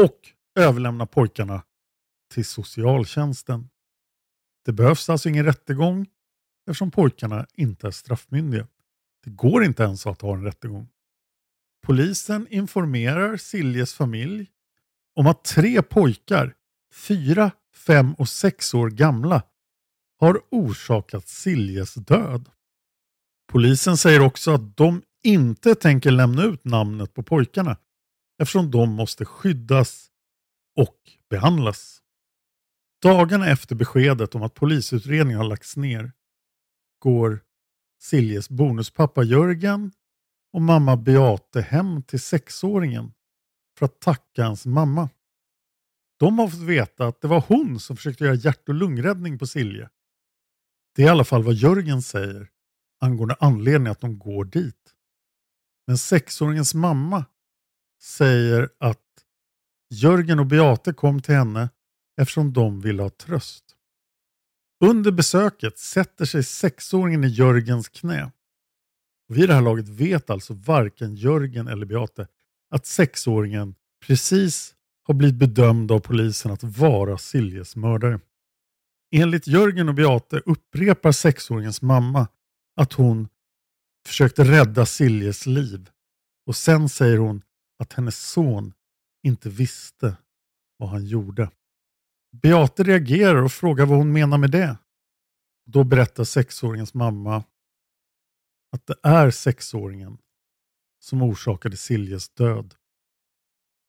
och 0.00 0.18
överlämnar 0.58 1.06
pojkarna 1.06 1.62
till 2.34 2.44
socialtjänsten. 2.44 3.68
Det 4.64 4.72
behövs 4.72 5.08
alltså 5.08 5.28
ingen 5.28 5.44
rättegång 5.44 6.06
eftersom 6.66 6.90
pojkarna 6.90 7.46
inte 7.52 7.86
är 7.86 7.90
straffmyndiga. 7.90 8.68
Det 9.24 9.30
går 9.30 9.64
inte 9.64 9.82
ens 9.82 10.06
att 10.06 10.20
ha 10.20 10.34
en 10.34 10.44
rättegång. 10.44 10.88
Polisen 11.82 12.46
informerar 12.50 13.36
Siljes 13.36 13.94
familj 13.94 14.50
om 15.14 15.26
att 15.26 15.44
tre 15.44 15.82
pojkar, 15.82 16.54
fyra, 16.94 17.50
fem 17.74 18.14
och 18.14 18.28
sex 18.28 18.74
år 18.74 18.90
gamla, 18.90 19.42
har 20.18 20.40
orsakat 20.50 21.28
Siljes 21.28 21.94
död. 21.94 22.50
Polisen 23.52 23.96
säger 23.96 24.20
också 24.20 24.50
att 24.50 24.76
de 24.76 25.02
inte 25.24 25.74
tänker 25.74 26.10
lämna 26.10 26.42
ut 26.44 26.64
namnet 26.64 27.14
på 27.14 27.22
pojkarna 27.22 27.76
eftersom 28.42 28.70
de 28.70 28.92
måste 28.92 29.24
skyddas 29.24 30.10
och 30.76 30.96
behandlas. 31.30 32.02
Dagarna 33.02 33.48
efter 33.48 33.74
beskedet 33.74 34.34
om 34.34 34.42
att 34.42 34.54
polisutredningen 34.54 35.38
har 35.38 35.48
lagts 35.48 35.76
ner 35.76 36.12
går 36.98 37.40
Siljes 38.00 38.48
bonuspappa 38.48 39.22
Jörgen 39.22 39.92
och 40.52 40.62
mamma 40.62 40.96
Beate 40.96 41.60
hem 41.60 42.02
till 42.02 42.20
sexåringen 42.20 43.12
för 43.78 43.86
att 43.86 44.00
tacka 44.00 44.44
hans 44.44 44.66
mamma. 44.66 45.08
De 46.18 46.38
har 46.38 46.48
fått 46.48 46.60
veta 46.60 47.06
att 47.06 47.20
det 47.20 47.28
var 47.28 47.44
hon 47.48 47.80
som 47.80 47.96
försökte 47.96 48.24
göra 48.24 48.34
hjärt 48.34 48.68
och 48.68 48.74
lungräddning 48.74 49.38
på 49.38 49.46
Silje. 49.46 49.90
Det 50.98 51.02
är 51.02 51.06
i 51.06 51.10
alla 51.10 51.24
fall 51.24 51.42
vad 51.42 51.54
Jörgen 51.54 52.02
säger 52.02 52.48
angående 53.00 53.36
anledningen 53.40 53.92
att 53.92 54.00
de 54.00 54.18
går 54.18 54.44
dit. 54.44 54.94
Men 55.86 55.98
sexåringens 55.98 56.74
mamma 56.74 57.24
säger 58.02 58.70
att 58.78 59.04
Jörgen 59.90 60.38
och 60.38 60.46
Beate 60.46 60.92
kom 60.92 61.22
till 61.22 61.34
henne 61.34 61.68
eftersom 62.20 62.52
de 62.52 62.80
ville 62.80 63.02
ha 63.02 63.10
tröst. 63.10 63.64
Under 64.84 65.10
besöket 65.10 65.78
sätter 65.78 66.24
sig 66.24 66.44
sexåringen 66.44 67.24
i 67.24 67.28
Jörgens 67.28 67.88
knä. 67.88 68.32
Och 69.28 69.36
vid 69.36 69.48
det 69.48 69.54
här 69.54 69.62
laget 69.62 69.88
vet 69.88 70.30
alltså 70.30 70.54
varken 70.54 71.14
Jörgen 71.14 71.68
eller 71.68 71.86
Beate 71.86 72.26
att 72.70 72.86
sexåringen 72.86 73.74
precis 74.06 74.74
har 75.02 75.14
blivit 75.14 75.36
bedömd 75.36 75.92
av 75.92 75.98
polisen 75.98 76.52
att 76.52 76.62
vara 76.62 77.18
Siljes 77.18 77.76
mördare. 77.76 78.20
Enligt 79.10 79.46
Jörgen 79.46 79.88
och 79.88 79.94
Beate 79.94 80.38
upprepar 80.38 81.12
sexåringens 81.12 81.82
mamma 81.82 82.28
att 82.76 82.92
hon 82.92 83.28
försökte 84.06 84.44
rädda 84.44 84.86
Siljes 84.86 85.46
liv 85.46 85.90
och 86.46 86.56
sen 86.56 86.88
säger 86.88 87.18
hon 87.18 87.42
att 87.78 87.92
hennes 87.92 88.30
son 88.30 88.72
inte 89.22 89.48
visste 89.48 90.16
vad 90.76 90.88
han 90.88 91.04
gjorde. 91.04 91.50
Beate 92.42 92.82
reagerar 92.82 93.42
och 93.42 93.52
frågar 93.52 93.86
vad 93.86 93.98
hon 93.98 94.12
menar 94.12 94.38
med 94.38 94.50
det. 94.50 94.78
Då 95.66 95.84
berättar 95.84 96.24
sexåringens 96.24 96.94
mamma 96.94 97.44
att 98.72 98.86
det 98.86 98.96
är 99.02 99.30
sexåringen 99.30 100.18
som 100.98 101.22
orsakade 101.22 101.76
Siljes 101.76 102.28
död. 102.28 102.74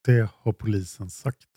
Det 0.03 0.29
har 0.33 0.53
polisen 0.53 1.09
sagt. 1.09 1.49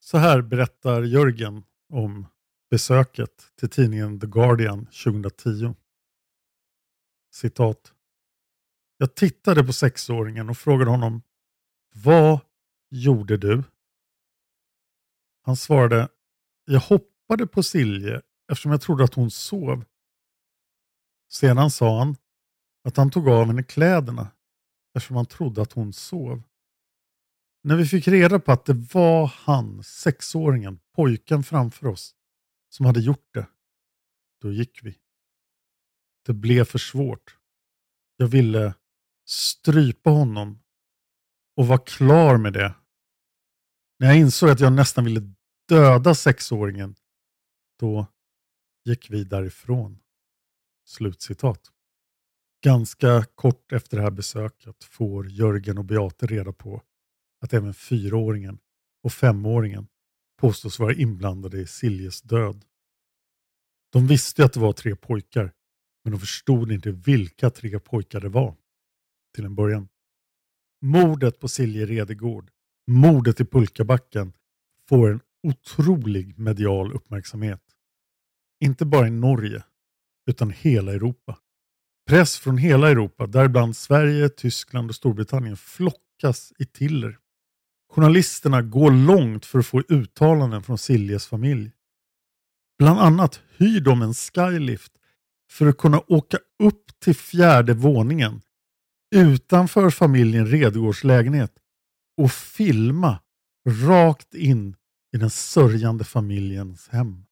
Så 0.00 0.18
här 0.18 0.42
berättar 0.42 1.02
Jörgen 1.02 1.64
om 1.92 2.26
besöket 2.70 3.52
till 3.56 3.70
tidningen 3.70 4.20
The 4.20 4.26
Guardian 4.26 4.86
2010. 4.86 5.74
Citat. 7.32 7.92
Jag 8.98 9.14
tittade 9.14 9.64
på 9.64 9.72
sexåringen 9.72 10.50
och 10.50 10.58
frågade 10.58 10.90
honom 10.90 11.22
Vad 11.94 12.40
gjorde 12.90 13.36
du? 13.36 13.62
Han 15.42 15.56
svarade 15.56 16.08
Jag 16.64 16.80
hoppade 16.80 17.46
på 17.46 17.62
Silje 17.62 18.22
eftersom 18.50 18.70
jag 18.70 18.80
trodde 18.80 19.04
att 19.04 19.14
hon 19.14 19.30
sov. 19.30 19.84
Sedan 21.28 21.70
sa 21.70 21.98
han 21.98 22.16
att 22.84 22.96
han 22.96 23.10
tog 23.10 23.28
av 23.28 23.46
henne 23.46 23.62
kläderna 23.62 24.28
eftersom 24.94 25.16
han 25.16 25.26
trodde 25.26 25.62
att 25.62 25.72
hon 25.72 25.92
sov. 25.92 26.42
När 27.62 27.76
vi 27.76 27.86
fick 27.86 28.08
reda 28.08 28.38
på 28.38 28.52
att 28.52 28.64
det 28.64 28.86
var 28.94 29.26
han, 29.26 29.82
sexåringen, 29.82 30.78
pojken 30.94 31.42
framför 31.42 31.86
oss, 31.86 32.14
som 32.68 32.86
hade 32.86 33.00
gjort 33.00 33.34
det, 33.34 33.46
då 34.40 34.52
gick 34.52 34.82
vi. 34.82 34.98
Det 36.26 36.32
blev 36.32 36.64
för 36.64 36.78
svårt. 36.78 37.38
Jag 38.16 38.28
ville 38.28 38.74
strypa 39.28 40.10
honom 40.10 40.62
och 41.56 41.66
var 41.66 41.86
klar 41.86 42.36
med 42.36 42.52
det. 42.52 42.74
När 43.98 44.06
jag 44.06 44.16
insåg 44.16 44.50
att 44.50 44.60
jag 44.60 44.72
nästan 44.72 45.04
ville 45.04 45.32
döda 45.68 46.14
sexåringen, 46.14 46.96
då 47.78 48.06
gick 48.84 49.10
vi 49.10 49.24
därifrån. 49.24 49.98
Slutcitat. 50.84 51.72
Ganska 52.64 53.24
kort 53.34 53.72
efter 53.72 53.96
det 53.96 54.02
här 54.02 54.10
besöket 54.10 54.84
får 54.84 55.28
Jörgen 55.30 55.78
och 55.78 55.84
Beate 55.84 56.26
reda 56.26 56.52
på 56.52 56.82
att 57.40 57.52
även 57.52 57.74
fyraåringen 57.74 58.58
och 59.02 59.12
femåringen 59.12 59.88
påstås 60.36 60.78
vara 60.78 60.94
inblandade 60.94 61.60
i 61.60 61.66
Siljes 61.66 62.22
död. 62.22 62.64
De 63.92 64.06
visste 64.06 64.44
att 64.44 64.52
det 64.52 64.60
var 64.60 64.72
tre 64.72 64.96
pojkar, 64.96 65.52
men 66.04 66.12
de 66.12 66.20
förstod 66.20 66.72
inte 66.72 66.90
vilka 66.90 67.50
tre 67.50 67.80
pojkar 67.80 68.20
det 68.20 68.28
var 68.28 68.56
till 69.34 69.44
en 69.44 69.54
början. 69.54 69.88
Mordet 70.82 71.40
på 71.40 71.48
Silje 71.48 71.86
Redegård, 71.86 72.50
mordet 72.86 73.40
i 73.40 73.44
Pulkabacken, 73.44 74.32
får 74.88 75.10
en 75.10 75.20
otrolig 75.42 76.38
medial 76.38 76.92
uppmärksamhet. 76.92 77.62
Inte 78.60 78.84
bara 78.84 79.06
i 79.06 79.10
Norge, 79.10 79.64
utan 80.26 80.50
hela 80.50 80.92
Europa. 80.92 81.38
Press 82.06 82.38
från 82.38 82.58
hela 82.58 82.90
Europa, 82.90 83.26
däribland 83.26 83.76
Sverige, 83.76 84.28
Tyskland 84.28 84.90
och 84.90 84.96
Storbritannien, 84.96 85.56
flockas 85.56 86.52
i 86.58 86.64
Tiller. 86.66 87.18
Journalisterna 87.96 88.62
går 88.62 88.90
långt 88.90 89.46
för 89.46 89.58
att 89.58 89.66
få 89.66 89.82
uttalanden 89.88 90.62
från 90.62 90.78
Siljes 90.78 91.26
familj. 91.26 91.72
Bland 92.78 93.00
annat 93.00 93.40
hyr 93.56 93.80
de 93.80 94.02
en 94.02 94.14
skylift 94.14 94.92
för 95.50 95.66
att 95.66 95.78
kunna 95.78 96.02
åka 96.06 96.38
upp 96.58 97.00
till 97.00 97.14
fjärde 97.14 97.74
våningen 97.74 98.40
utanför 99.14 99.90
familjen 99.90 100.46
Redegårds 100.46 101.04
lägenhet 101.04 101.52
och 102.16 102.32
filma 102.32 103.18
rakt 103.68 104.34
in 104.34 104.76
i 105.16 105.18
den 105.18 105.30
sörjande 105.30 106.04
familjens 106.04 106.88
hem. 106.88 107.24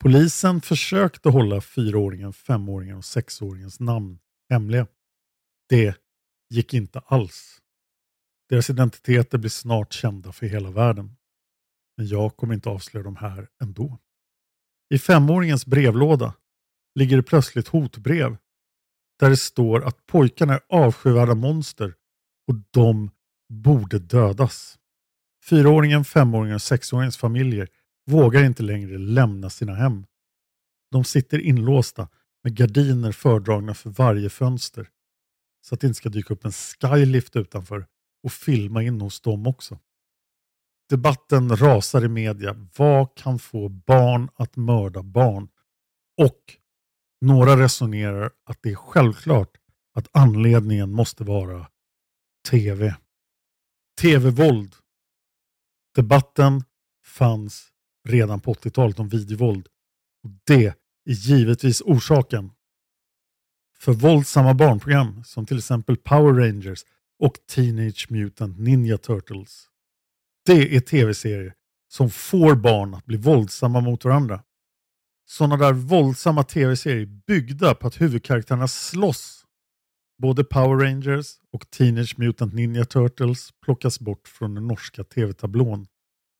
Polisen 0.00 0.60
försökte 0.60 1.28
hålla 1.28 1.60
fyraåringen, 1.60 2.32
femåringen 2.32 2.96
och 2.96 3.04
sexåringens 3.04 3.80
namn 3.80 4.18
hemliga. 4.50 4.86
Det 5.68 5.96
gick 6.50 6.74
inte 6.74 6.98
alls. 6.98 7.60
Deras 8.48 8.70
identiteter 8.70 9.38
blir 9.38 9.50
snart 9.50 9.92
kända 9.92 10.32
för 10.32 10.46
hela 10.46 10.70
världen. 10.70 11.16
Men 11.96 12.06
jag 12.06 12.36
kommer 12.36 12.54
inte 12.54 12.68
avslöja 12.68 13.04
dem 13.04 13.16
här 13.16 13.48
ändå. 13.62 13.98
I 14.94 14.98
femåringens 14.98 15.66
brevlåda 15.66 16.34
ligger 16.94 17.16
det 17.16 17.22
plötsligt 17.22 17.68
hotbrev 17.68 18.36
där 19.18 19.30
det 19.30 19.36
står 19.36 19.84
att 19.84 20.06
pojkarna 20.06 20.54
är 20.54 20.60
avskyvärda 20.68 21.34
monster 21.34 21.94
och 22.48 22.54
de 22.70 23.10
borde 23.48 23.98
dödas. 23.98 24.78
Fyraåringen, 25.44 26.04
femåringen 26.04 26.54
och 26.54 26.62
sexåringens 26.62 27.16
familjer 27.16 27.68
vågar 28.06 28.44
inte 28.44 28.62
längre 28.62 28.98
lämna 28.98 29.50
sina 29.50 29.74
hem. 29.74 30.06
De 30.90 31.04
sitter 31.04 31.38
inlåsta 31.38 32.08
med 32.44 32.56
gardiner 32.56 33.12
fördragna 33.12 33.74
för 33.74 33.90
varje 33.90 34.30
fönster 34.30 34.88
så 35.66 35.74
att 35.74 35.80
det 35.80 35.86
inte 35.86 35.98
ska 35.98 36.08
dyka 36.08 36.34
upp 36.34 36.44
en 36.44 36.52
skylift 36.52 37.36
utanför 37.36 37.86
och 38.22 38.32
filma 38.32 38.82
in 38.82 39.00
hos 39.00 39.20
dem 39.20 39.46
också. 39.46 39.78
Debatten 40.88 41.56
rasar 41.56 42.04
i 42.04 42.08
media. 42.08 42.68
Vad 42.76 43.14
kan 43.16 43.38
få 43.38 43.68
barn 43.68 44.28
att 44.34 44.56
mörda 44.56 45.02
barn? 45.02 45.48
Och 46.20 46.56
några 47.20 47.56
resonerar 47.56 48.30
att 48.44 48.62
det 48.62 48.70
är 48.70 48.74
självklart 48.74 49.56
att 49.94 50.08
anledningen 50.12 50.92
måste 50.92 51.24
vara 51.24 51.66
TV. 52.50 52.96
TV-våld. 54.00 54.74
Debatten 55.94 56.64
fanns 57.04 57.68
redan 58.08 58.40
på 58.40 58.54
80-talet 58.54 58.98
om 58.98 59.08
videovåld. 59.08 59.68
Och 60.22 60.30
det 60.46 60.66
är 60.66 60.74
givetvis 61.04 61.80
orsaken. 61.80 62.52
För 63.78 63.92
våldsamma 63.92 64.54
barnprogram 64.54 65.24
som 65.24 65.46
till 65.46 65.58
exempel 65.58 65.96
Power 65.96 66.32
Rangers 66.32 66.84
och 67.18 67.38
Teenage 67.46 68.06
Mutant 68.10 68.58
Ninja 68.58 68.98
Turtles. 68.98 69.68
Det 70.46 70.76
är 70.76 70.80
tv-serier 70.80 71.54
som 71.88 72.10
får 72.10 72.54
barn 72.54 72.94
att 72.94 73.06
bli 73.06 73.16
våldsamma 73.16 73.80
mot 73.80 74.04
varandra. 74.04 74.42
Sådana 75.26 75.56
där 75.56 75.72
våldsamma 75.72 76.44
tv-serier 76.44 77.06
byggda 77.06 77.74
på 77.74 77.86
att 77.86 78.00
huvudkaraktärerna 78.00 78.68
slåss. 78.68 79.44
Både 80.22 80.44
Power 80.44 80.84
Rangers 80.84 81.26
och 81.52 81.70
Teenage 81.70 82.18
Mutant 82.18 82.54
Ninja 82.54 82.84
Turtles 82.84 83.50
plockas 83.64 84.00
bort 84.00 84.28
från 84.28 84.54
den 84.54 84.66
norska 84.66 85.04
tv-tablån 85.04 85.86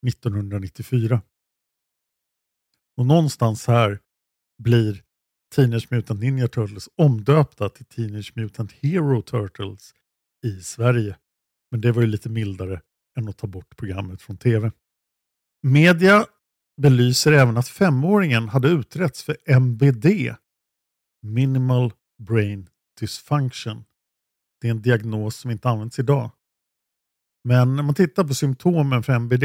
1994. 0.07 1.21
Och 2.97 3.05
någonstans 3.05 3.67
här 3.67 3.99
blir 4.63 5.03
Teenage 5.55 5.87
Mutant 5.91 6.19
Ninja 6.19 6.47
Turtles 6.47 6.89
omdöpta 6.95 7.69
till 7.69 7.85
Teenage 7.85 8.31
Mutant 8.35 8.71
Hero 8.71 9.21
Turtles 9.21 9.93
i 10.45 10.61
Sverige. 10.61 11.17
Men 11.71 11.81
det 11.81 11.91
var 11.91 12.01
ju 12.01 12.07
lite 12.07 12.29
mildare 12.29 12.81
än 13.17 13.29
att 13.29 13.37
ta 13.37 13.47
bort 13.47 13.77
programmet 13.77 14.21
från 14.21 14.37
tv. 14.37 14.71
Media 15.61 16.25
belyser 16.81 17.31
även 17.31 17.57
att 17.57 17.67
femåringen 17.67 18.49
hade 18.49 18.67
utretts 18.67 19.23
för 19.23 19.37
MBD, 19.45 20.05
Minimal 21.21 21.93
Brain 22.17 22.69
Dysfunction. 22.99 23.83
Det 24.61 24.67
är 24.67 24.71
en 24.71 24.81
diagnos 24.81 25.35
som 25.35 25.51
inte 25.51 25.69
används 25.69 25.99
idag. 25.99 26.31
Men 27.43 27.75
när 27.75 27.83
man 27.83 27.95
tittar 27.95 28.23
på 28.23 28.33
symptomen 28.33 29.03
för 29.03 29.13
MBD 29.13 29.43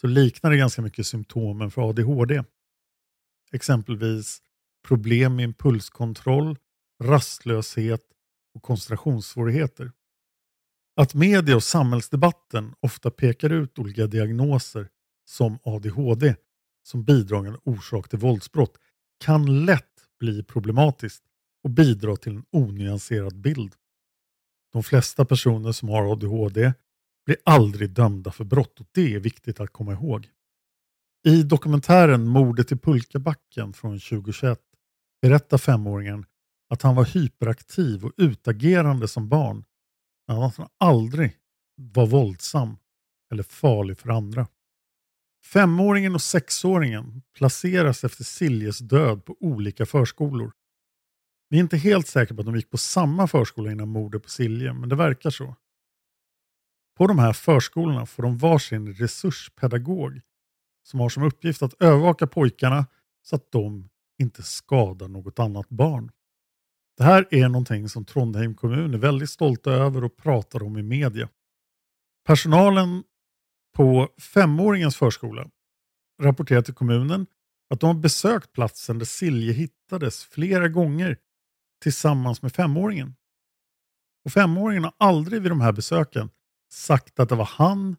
så 0.00 0.06
liknar 0.06 0.50
det 0.50 0.56
ganska 0.56 0.82
mycket 0.82 1.06
symptomen 1.06 1.70
för 1.70 1.88
ADHD. 1.88 2.44
Exempelvis 3.52 4.42
problem 4.88 5.36
med 5.36 5.44
impulskontroll, 5.44 6.58
rastlöshet 7.02 8.02
och 8.54 8.62
koncentrationssvårigheter. 8.62 9.92
Att 10.96 11.14
media 11.14 11.56
och 11.56 11.62
samhällsdebatten 11.62 12.74
ofta 12.80 13.10
pekar 13.10 13.50
ut 13.50 13.78
olika 13.78 14.06
diagnoser 14.06 14.88
som 15.24 15.58
ADHD 15.62 16.34
som 16.82 17.04
bidragande 17.04 17.58
orsak 17.64 18.08
till 18.08 18.18
våldsbrott 18.18 18.78
kan 19.24 19.64
lätt 19.64 20.08
bli 20.20 20.42
problematiskt 20.42 21.24
och 21.64 21.70
bidra 21.70 22.16
till 22.16 22.36
en 22.36 22.44
onyanserad 22.50 23.36
bild. 23.40 23.74
De 24.72 24.82
flesta 24.82 25.24
personer 25.24 25.72
som 25.72 25.88
har 25.88 26.12
ADHD 26.12 26.72
blir 27.26 27.36
aldrig 27.44 27.90
dömda 27.90 28.32
för 28.32 28.44
brott 28.44 28.80
och 28.80 28.86
det 28.92 29.14
är 29.14 29.20
viktigt 29.20 29.60
att 29.60 29.72
komma 29.72 29.92
ihåg. 29.92 30.28
I 31.26 31.42
dokumentären 31.42 32.28
Mordet 32.28 32.72
i 32.72 32.76
Pulkabacken 32.76 33.72
från 33.72 34.00
2021 34.00 34.60
berättar 35.22 35.58
femåringen 35.58 36.26
att 36.68 36.82
han 36.82 36.94
var 36.94 37.04
hyperaktiv 37.04 38.04
och 38.04 38.12
utagerande 38.16 39.08
som 39.08 39.28
barn 39.28 39.64
men 40.26 40.42
att 40.42 40.56
han 40.56 40.68
aldrig 40.78 41.36
var 41.76 42.06
våldsam 42.06 42.76
eller 43.32 43.42
farlig 43.42 43.98
för 43.98 44.08
andra. 44.08 44.46
Femåringen 45.44 46.14
och 46.14 46.22
sexåringen 46.22 47.22
placeras 47.34 48.04
efter 48.04 48.24
Siljes 48.24 48.78
död 48.78 49.24
på 49.24 49.36
olika 49.40 49.86
förskolor. 49.86 50.52
Vi 51.48 51.56
är 51.56 51.60
inte 51.62 51.76
helt 51.76 52.06
säkra 52.06 52.34
på 52.34 52.40
att 52.40 52.46
de 52.46 52.56
gick 52.56 52.70
på 52.70 52.78
samma 52.78 53.28
förskola 53.28 53.72
innan 53.72 53.88
mordet 53.88 54.22
på 54.22 54.28
Silje, 54.28 54.72
men 54.72 54.88
det 54.88 54.96
verkar 54.96 55.30
så. 55.30 55.56
På 56.96 57.06
de 57.06 57.18
här 57.18 57.32
förskolorna 57.32 58.06
får 58.06 58.22
de 58.22 58.38
varsin 58.38 58.92
resurspedagog 58.92 60.20
som 60.82 61.00
har 61.00 61.08
som 61.08 61.22
uppgift 61.22 61.62
att 61.62 61.82
övervaka 61.82 62.26
pojkarna 62.26 62.86
så 63.22 63.36
att 63.36 63.52
de 63.52 63.88
inte 64.18 64.42
skadar 64.42 65.08
något 65.08 65.38
annat 65.38 65.68
barn. 65.68 66.10
Det 66.96 67.04
här 67.04 67.28
är 67.30 67.48
någonting 67.48 67.88
som 67.88 68.04
Trondheim 68.04 68.54
kommun 68.54 68.94
är 68.94 68.98
väldigt 68.98 69.30
stolta 69.30 69.72
över 69.72 70.04
och 70.04 70.16
pratar 70.16 70.62
om 70.62 70.78
i 70.78 70.82
media. 70.82 71.28
Personalen 72.26 73.02
på 73.76 74.08
femåringens 74.18 74.96
förskola 74.96 75.50
rapporterar 76.22 76.62
till 76.62 76.74
kommunen 76.74 77.26
att 77.70 77.80
de 77.80 77.86
har 77.86 78.02
besökt 78.02 78.52
platsen 78.52 78.98
där 78.98 79.06
Silje 79.06 79.52
hittades 79.52 80.24
flera 80.24 80.68
gånger 80.68 81.18
tillsammans 81.82 82.42
med 82.42 82.52
femåringen. 82.52 83.14
Och 84.24 84.32
femåringen 84.32 84.84
har 84.84 84.94
aldrig 84.98 85.42
vid 85.42 85.50
de 85.50 85.60
här 85.60 85.72
besöken 85.72 86.30
sagt 86.72 87.20
att 87.20 87.28
det 87.28 87.34
var 87.34 87.44
han, 87.44 87.96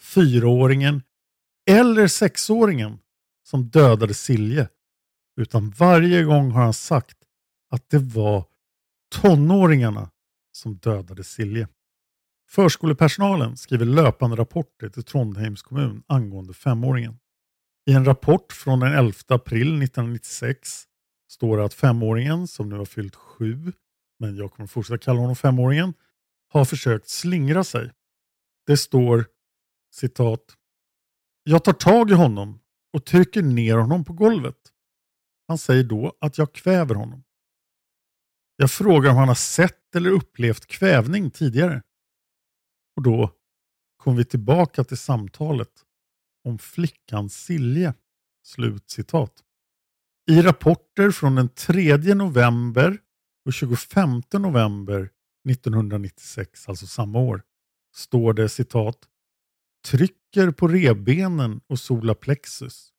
fyraåringen 0.00 1.02
eller 1.70 2.06
sexåringen 2.06 2.98
som 3.42 3.68
dödade 3.68 4.14
Silje. 4.14 4.68
Utan 5.36 5.70
varje 5.70 6.22
gång 6.22 6.50
har 6.50 6.62
han 6.62 6.74
sagt 6.74 7.18
att 7.72 7.90
det 7.90 7.98
var 7.98 8.44
tonåringarna 9.10 10.10
som 10.52 10.76
dödade 10.76 11.24
Silje. 11.24 11.68
Förskolepersonalen 12.48 13.56
skriver 13.56 13.86
löpande 13.86 14.36
rapporter 14.36 14.88
till 14.88 15.02
Trondheims 15.02 15.62
kommun 15.62 16.02
angående 16.06 16.54
femåringen. 16.54 17.18
I 17.86 17.92
en 17.92 18.04
rapport 18.04 18.52
från 18.52 18.80
den 18.80 18.92
11 18.92 19.12
april 19.28 19.82
1996 19.82 20.84
står 21.30 21.56
det 21.56 21.64
att 21.64 21.74
femåringen, 21.74 22.48
som 22.48 22.68
nu 22.68 22.76
har 22.76 22.84
fyllt 22.84 23.14
sju, 23.14 23.72
men 24.18 24.36
jag 24.36 24.52
kommer 24.52 24.66
fortsätta 24.66 24.98
kalla 24.98 25.20
honom 25.20 25.36
femåringen, 25.36 25.94
har 26.48 26.64
försökt 26.64 27.08
slingra 27.08 27.64
sig. 27.64 27.90
Det 28.66 28.76
står 28.76 29.26
citat. 29.92 30.44
Jag 31.42 31.64
tar 31.64 31.72
tag 31.72 32.10
i 32.10 32.14
honom 32.14 32.60
och 32.92 33.04
trycker 33.04 33.42
ner 33.42 33.76
honom 33.76 34.04
på 34.04 34.12
golvet. 34.12 34.58
Han 35.48 35.58
säger 35.58 35.84
då 35.84 36.12
att 36.20 36.38
jag 36.38 36.52
kväver 36.52 36.94
honom. 36.94 37.24
Jag 38.56 38.70
frågar 38.70 39.10
om 39.10 39.16
han 39.16 39.28
har 39.28 39.34
sett 39.34 39.96
eller 39.96 40.10
upplevt 40.10 40.66
kvävning 40.66 41.30
tidigare. 41.30 41.82
Och 42.96 43.02
då 43.02 43.30
kom 43.96 44.16
vi 44.16 44.24
tillbaka 44.24 44.84
till 44.84 44.98
samtalet 44.98 45.72
om 46.44 46.58
flickan 46.58 47.30
Silje. 47.30 47.94
Slut 48.44 48.90
citat. 48.90 49.32
I 50.30 50.42
rapporter 50.42 51.10
från 51.10 51.34
den 51.34 51.48
3 51.48 51.96
november 52.14 52.98
och 53.44 53.52
25 53.52 54.22
november 54.32 55.10
1996, 55.50 56.68
alltså 56.68 56.86
samma 56.86 57.18
år, 57.18 57.42
står 57.94 58.32
det 58.32 58.48
citat 58.48 59.08
trycker 59.84 60.50
på 60.50 60.68
rebenen 60.68 61.60
och 61.66 61.78
solarplexus. 61.78 62.92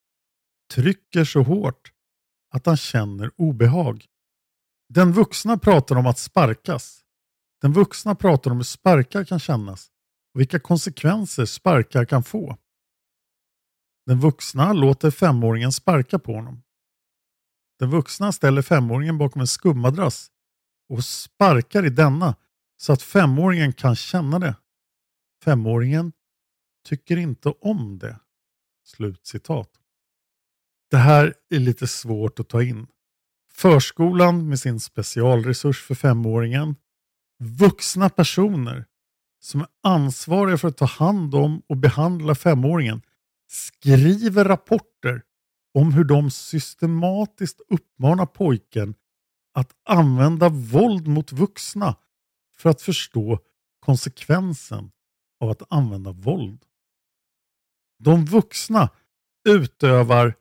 Trycker 0.73 1.23
så 1.23 1.41
hårt 1.41 1.91
att 2.49 2.65
han 2.65 2.77
känner 2.77 3.31
obehag. 3.35 4.05
Den 4.95 5.11
vuxna 5.11 5.57
pratar 5.57 5.95
om 5.95 6.07
att 6.07 6.17
sparkas. 6.17 7.03
Den 7.61 7.73
vuxna 7.73 8.15
pratar 8.15 8.51
om 8.51 8.57
hur 8.57 8.63
sparkar 8.63 9.25
kan 9.25 9.39
kännas 9.39 9.91
och 10.33 10.39
vilka 10.39 10.59
konsekvenser 10.59 11.45
sparkar 11.45 12.05
kan 12.05 12.23
få. 12.23 12.57
Den 14.05 14.19
vuxna 14.19 14.73
låter 14.73 15.11
femåringen 15.11 15.71
sparka 15.71 16.19
på 16.19 16.33
honom. 16.33 16.63
Den 17.79 17.89
vuxna 17.89 18.31
ställer 18.31 18.61
femåringen 18.61 19.17
bakom 19.17 19.41
en 19.41 19.47
skummadrass 19.47 20.31
och 20.89 21.05
sparkar 21.05 21.85
i 21.85 21.89
denna 21.89 22.35
så 22.77 22.93
att 22.93 23.01
femåringen 23.01 23.73
kan 23.73 23.95
känna 23.95 24.39
det. 24.39 24.55
Femåringen 25.43 26.11
tycker 26.85 27.17
inte 27.17 27.49
om 27.49 27.99
det. 27.99 28.19
Slut 28.85 29.25
citat. 29.25 29.69
Det 30.91 30.97
här 30.97 31.33
är 31.49 31.59
lite 31.59 31.87
svårt 31.87 32.39
att 32.39 32.49
ta 32.49 32.63
in. 32.63 32.87
Förskolan 33.55 34.49
med 34.49 34.59
sin 34.59 34.79
specialresurs 34.79 35.81
för 35.81 35.95
femåringen. 35.95 36.75
Vuxna 37.39 38.09
personer 38.09 38.85
som 39.39 39.61
är 39.61 39.67
ansvariga 39.83 40.57
för 40.57 40.67
att 40.67 40.77
ta 40.77 40.85
hand 40.85 41.35
om 41.35 41.61
och 41.67 41.77
behandla 41.77 42.35
femåringen 42.35 43.01
skriver 43.47 44.45
rapporter 44.45 45.21
om 45.73 45.93
hur 45.93 46.03
de 46.03 46.31
systematiskt 46.31 47.61
uppmanar 47.69 48.25
pojken 48.25 48.95
att 49.53 49.71
använda 49.83 50.49
våld 50.49 51.07
mot 51.07 51.31
vuxna 51.31 51.95
för 52.57 52.69
att 52.69 52.81
förstå 52.81 53.39
konsekvensen 53.79 54.91
av 55.39 55.49
att 55.49 55.61
använda 55.69 56.11
våld. 56.11 56.65
De 57.99 58.25
vuxna 58.25 58.89
utövar 59.49 60.35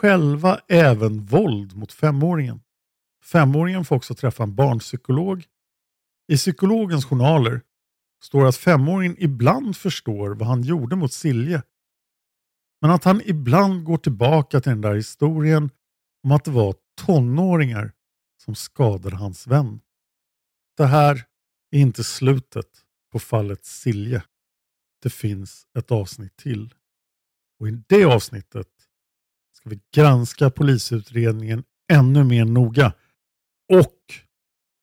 själva 0.00 0.60
även 0.68 1.24
våld 1.24 1.76
mot 1.76 1.92
femåringen. 1.92 2.60
Femåringen 3.22 3.84
får 3.84 3.96
också 3.96 4.14
träffa 4.14 4.42
en 4.42 4.54
barnpsykolog. 4.54 5.44
I 6.28 6.36
psykologens 6.36 7.04
journaler 7.04 7.62
står 8.22 8.46
att 8.46 8.56
femåringen 8.56 9.16
ibland 9.18 9.76
förstår 9.76 10.30
vad 10.30 10.48
han 10.48 10.62
gjorde 10.62 10.96
mot 10.96 11.12
Silje. 11.12 11.62
Men 12.80 12.90
att 12.90 13.04
han 13.04 13.22
ibland 13.24 13.84
går 13.84 13.96
tillbaka 13.96 14.60
till 14.60 14.70
den 14.70 14.80
där 14.80 14.94
historien 14.94 15.70
om 16.24 16.32
att 16.32 16.44
det 16.44 16.50
var 16.50 16.74
tonåringar 17.06 17.92
som 18.44 18.54
skadade 18.54 19.16
hans 19.16 19.46
vän. 19.46 19.80
Det 20.76 20.86
här 20.86 21.24
är 21.70 21.78
inte 21.78 22.04
slutet 22.04 22.84
på 23.12 23.18
fallet 23.18 23.64
Silje. 23.64 24.22
Det 25.02 25.10
finns 25.10 25.66
ett 25.78 25.90
avsnitt 25.90 26.36
till. 26.36 26.74
Och 27.58 27.68
i 27.68 27.82
det 27.88 28.04
avsnittet 28.04 28.79
vi 29.70 29.80
granska 29.94 30.50
polisutredningen 30.50 31.64
ännu 31.92 32.24
mer 32.24 32.44
noga 32.44 32.92
och 33.72 33.96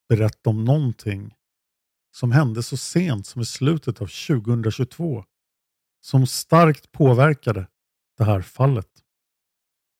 berätta 0.09 0.49
om 0.49 0.65
någonting 0.65 1.33
som 2.11 2.31
hände 2.31 2.63
så 2.63 2.77
sent 2.77 3.27
som 3.27 3.41
i 3.41 3.45
slutet 3.45 4.01
av 4.01 4.07
2022 4.27 5.25
som 6.01 6.27
starkt 6.27 6.91
påverkade 6.91 7.67
det 8.17 8.23
här 8.23 8.41
fallet. 8.41 8.89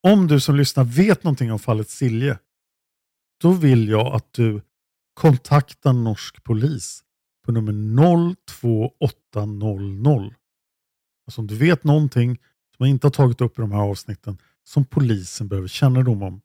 Om 0.03 0.27
du 0.27 0.39
som 0.39 0.55
lyssnar 0.55 0.83
vet 0.83 1.23
någonting 1.23 1.51
om 1.51 1.59
fallet 1.59 1.89
Silje, 1.89 2.39
då 3.41 3.51
vill 3.51 3.89
jag 3.89 4.15
att 4.15 4.33
du 4.33 4.61
kontaktar 5.13 5.93
norsk 5.93 6.43
polis 6.43 7.03
på 7.45 7.51
nummer 7.51 8.35
02800. 8.45 10.35
Alltså 11.25 11.41
om 11.41 11.47
du 11.47 11.55
vet 11.55 11.83
någonting 11.83 12.37
som 12.77 12.85
jag 12.85 12.89
inte 12.89 13.07
har 13.07 13.11
tagit 13.11 13.41
upp 13.41 13.59
i 13.59 13.61
de 13.61 13.71
här 13.71 13.79
avsnitten 13.79 14.37
som 14.67 14.85
polisen 14.85 15.47
behöver 15.47 15.67
kännedom 15.67 16.23
om, 16.23 16.41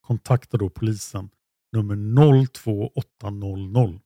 kontakta 0.00 0.56
då 0.56 0.70
polisen 0.70 1.30
nummer 1.72 2.46
02800. 2.46 4.00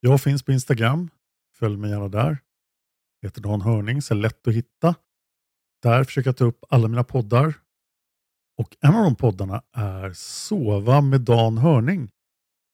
Jag 0.00 0.20
finns 0.20 0.42
på 0.42 0.52
Instagram. 0.52 1.10
Följ 1.54 1.76
mig 1.76 1.90
gärna 1.90 2.08
där. 2.08 2.38
Jag 3.20 3.28
heter 3.28 3.40
Dan 3.40 3.60
Hörning, 3.60 4.02
så 4.02 4.14
är 4.14 4.18
lätt 4.18 4.48
att 4.48 4.54
hitta. 4.54 4.94
Där 5.82 6.04
försöker 6.04 6.28
jag 6.28 6.36
ta 6.36 6.44
upp 6.44 6.64
alla 6.68 6.88
mina 6.88 7.04
poddar. 7.04 7.54
Och 8.58 8.76
en 8.80 8.94
av 8.94 9.04
de 9.04 9.16
poddarna 9.16 9.62
är 9.72 10.12
Sova 10.12 11.00
med 11.00 11.20
Dan 11.20 11.58
Hörning. 11.58 12.10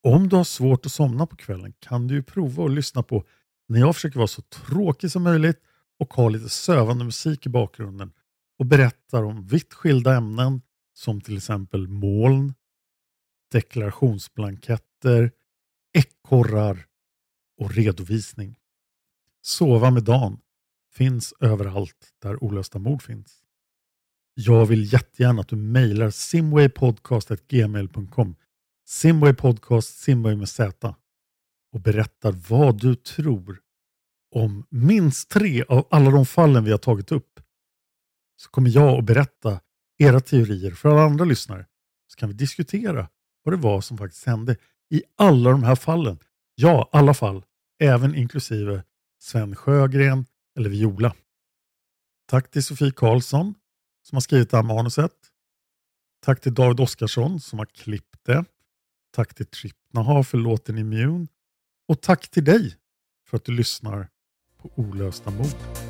Om 0.02 0.28
du 0.28 0.36
har 0.36 0.44
svårt 0.44 0.86
att 0.86 0.92
somna 0.92 1.26
på 1.26 1.36
kvällen 1.36 1.72
kan 1.78 2.06
du 2.06 2.14
ju 2.14 2.22
prova 2.22 2.64
att 2.64 2.70
lyssna 2.70 3.02
på 3.02 3.24
när 3.68 3.80
jag 3.80 3.94
försöker 3.94 4.16
vara 4.16 4.28
så 4.28 4.42
tråkig 4.42 5.10
som 5.10 5.22
möjligt 5.22 5.62
och 5.98 6.14
ha 6.14 6.28
lite 6.28 6.48
sövande 6.48 7.04
musik 7.04 7.46
i 7.46 7.48
bakgrunden 7.48 8.12
och 8.60 8.66
berättar 8.66 9.22
om 9.22 9.46
vitt 9.46 9.74
skilda 9.74 10.16
ämnen 10.16 10.62
som 10.94 11.20
till 11.20 11.36
exempel 11.36 11.88
moln, 11.88 12.54
deklarationsblanketter, 13.52 15.32
ekorrar 15.92 16.86
och 17.58 17.74
redovisning. 17.74 18.56
Sova 19.42 19.90
med 19.90 20.04
Dan 20.04 20.40
finns 20.92 21.34
överallt 21.40 22.14
där 22.22 22.44
olösta 22.44 22.78
mord 22.78 23.02
finns. 23.02 23.44
Jag 24.34 24.66
vill 24.66 24.92
jättegärna 24.92 25.40
att 25.40 25.48
du 25.48 25.56
mejlar 25.56 26.10
simwaypodcast.gmail.com 26.10 28.36
Simwaypodcast, 28.86 29.98
Simway 29.98 30.36
med 30.36 30.48
Z 30.48 30.94
och 31.72 31.80
berättar 31.80 32.32
vad 32.48 32.80
du 32.80 32.94
tror 32.94 33.60
om 34.34 34.66
minst 34.70 35.30
tre 35.30 35.62
av 35.62 35.86
alla 35.90 36.10
de 36.10 36.26
fallen 36.26 36.64
vi 36.64 36.70
har 36.70 36.78
tagit 36.78 37.12
upp. 37.12 37.40
Så 38.40 38.50
kommer 38.50 38.70
jag 38.70 38.98
att 38.98 39.04
berätta 39.04 39.60
era 39.98 40.20
teorier 40.20 40.70
för 40.70 40.88
alla 40.88 41.02
andra 41.02 41.24
lyssnare. 41.24 41.66
Så 42.06 42.16
kan 42.16 42.28
vi 42.28 42.34
diskutera 42.34 43.08
vad 43.42 43.52
det 43.52 43.56
var 43.56 43.80
som 43.80 43.98
faktiskt 43.98 44.26
hände 44.26 44.56
i 44.90 45.02
alla 45.16 45.50
de 45.50 45.62
här 45.64 45.74
fallen. 45.74 46.18
Ja, 46.54 46.88
alla 46.92 47.14
fall. 47.14 47.44
Även 47.78 48.14
inklusive 48.14 48.82
Sven 49.18 49.56
Sjögren 49.56 50.26
eller 50.56 50.70
Viola. 50.70 51.14
Tack 52.26 52.50
till 52.50 52.64
Sofie 52.64 52.90
Karlsson 52.90 53.54
som 54.02 54.16
har 54.16 54.20
skrivit 54.20 54.50
det 54.50 54.56
här 54.56 54.64
manuset. 54.64 55.12
Tack 56.24 56.40
till 56.40 56.54
David 56.54 56.80
Oskarsson 56.80 57.40
som 57.40 57.58
har 57.58 57.66
klippt 57.66 58.24
det. 58.24 58.44
Tack 59.14 59.34
till 59.34 59.46
Trippnaha 59.46 60.24
för 60.24 60.38
låten 60.38 60.78
Immune. 60.78 61.26
Och 61.88 62.00
tack 62.00 62.28
till 62.28 62.44
dig 62.44 62.76
för 63.28 63.36
att 63.36 63.44
du 63.44 63.52
lyssnar 63.52 64.08
på 64.58 64.70
Olösta 64.74 65.30
mord. 65.30 65.89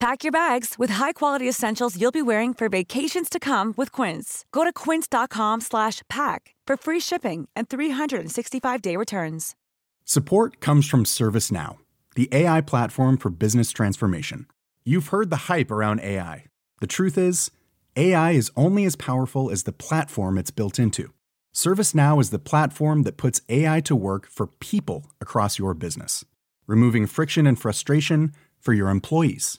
Pack 0.00 0.22
your 0.22 0.30
bags 0.30 0.76
with 0.78 0.90
high-quality 0.90 1.48
essentials 1.48 2.00
you'll 2.00 2.12
be 2.12 2.22
wearing 2.22 2.54
for 2.54 2.68
vacations 2.68 3.28
to 3.28 3.40
come 3.40 3.74
with 3.76 3.90
Quince. 3.90 4.44
Go 4.52 4.62
to 4.62 4.72
quince.com 4.72 5.60
slash 5.60 6.02
pack 6.08 6.54
for 6.68 6.76
free 6.76 7.00
shipping 7.00 7.48
and 7.56 7.68
365-day 7.68 8.94
returns. 8.94 9.56
Support 10.04 10.60
comes 10.60 10.88
from 10.88 11.02
ServiceNow, 11.02 11.78
the 12.14 12.28
AI 12.30 12.60
platform 12.60 13.16
for 13.16 13.28
business 13.30 13.72
transformation. 13.72 14.46
You've 14.84 15.08
heard 15.08 15.30
the 15.30 15.48
hype 15.52 15.70
around 15.70 16.00
AI. 16.00 16.44
The 16.80 16.86
truth 16.86 17.18
is, 17.18 17.50
AI 17.96 18.30
is 18.30 18.52
only 18.54 18.84
as 18.84 18.94
powerful 18.94 19.50
as 19.50 19.64
the 19.64 19.72
platform 19.72 20.38
it's 20.38 20.52
built 20.52 20.78
into. 20.78 21.12
ServiceNow 21.52 22.20
is 22.20 22.30
the 22.30 22.38
platform 22.38 23.02
that 23.02 23.16
puts 23.16 23.40
AI 23.48 23.80
to 23.80 23.96
work 23.96 24.28
for 24.28 24.46
people 24.46 25.06
across 25.20 25.58
your 25.58 25.74
business, 25.74 26.24
removing 26.68 27.06
friction 27.08 27.48
and 27.48 27.58
frustration 27.58 28.32
for 28.60 28.72
your 28.72 28.90
employees, 28.90 29.58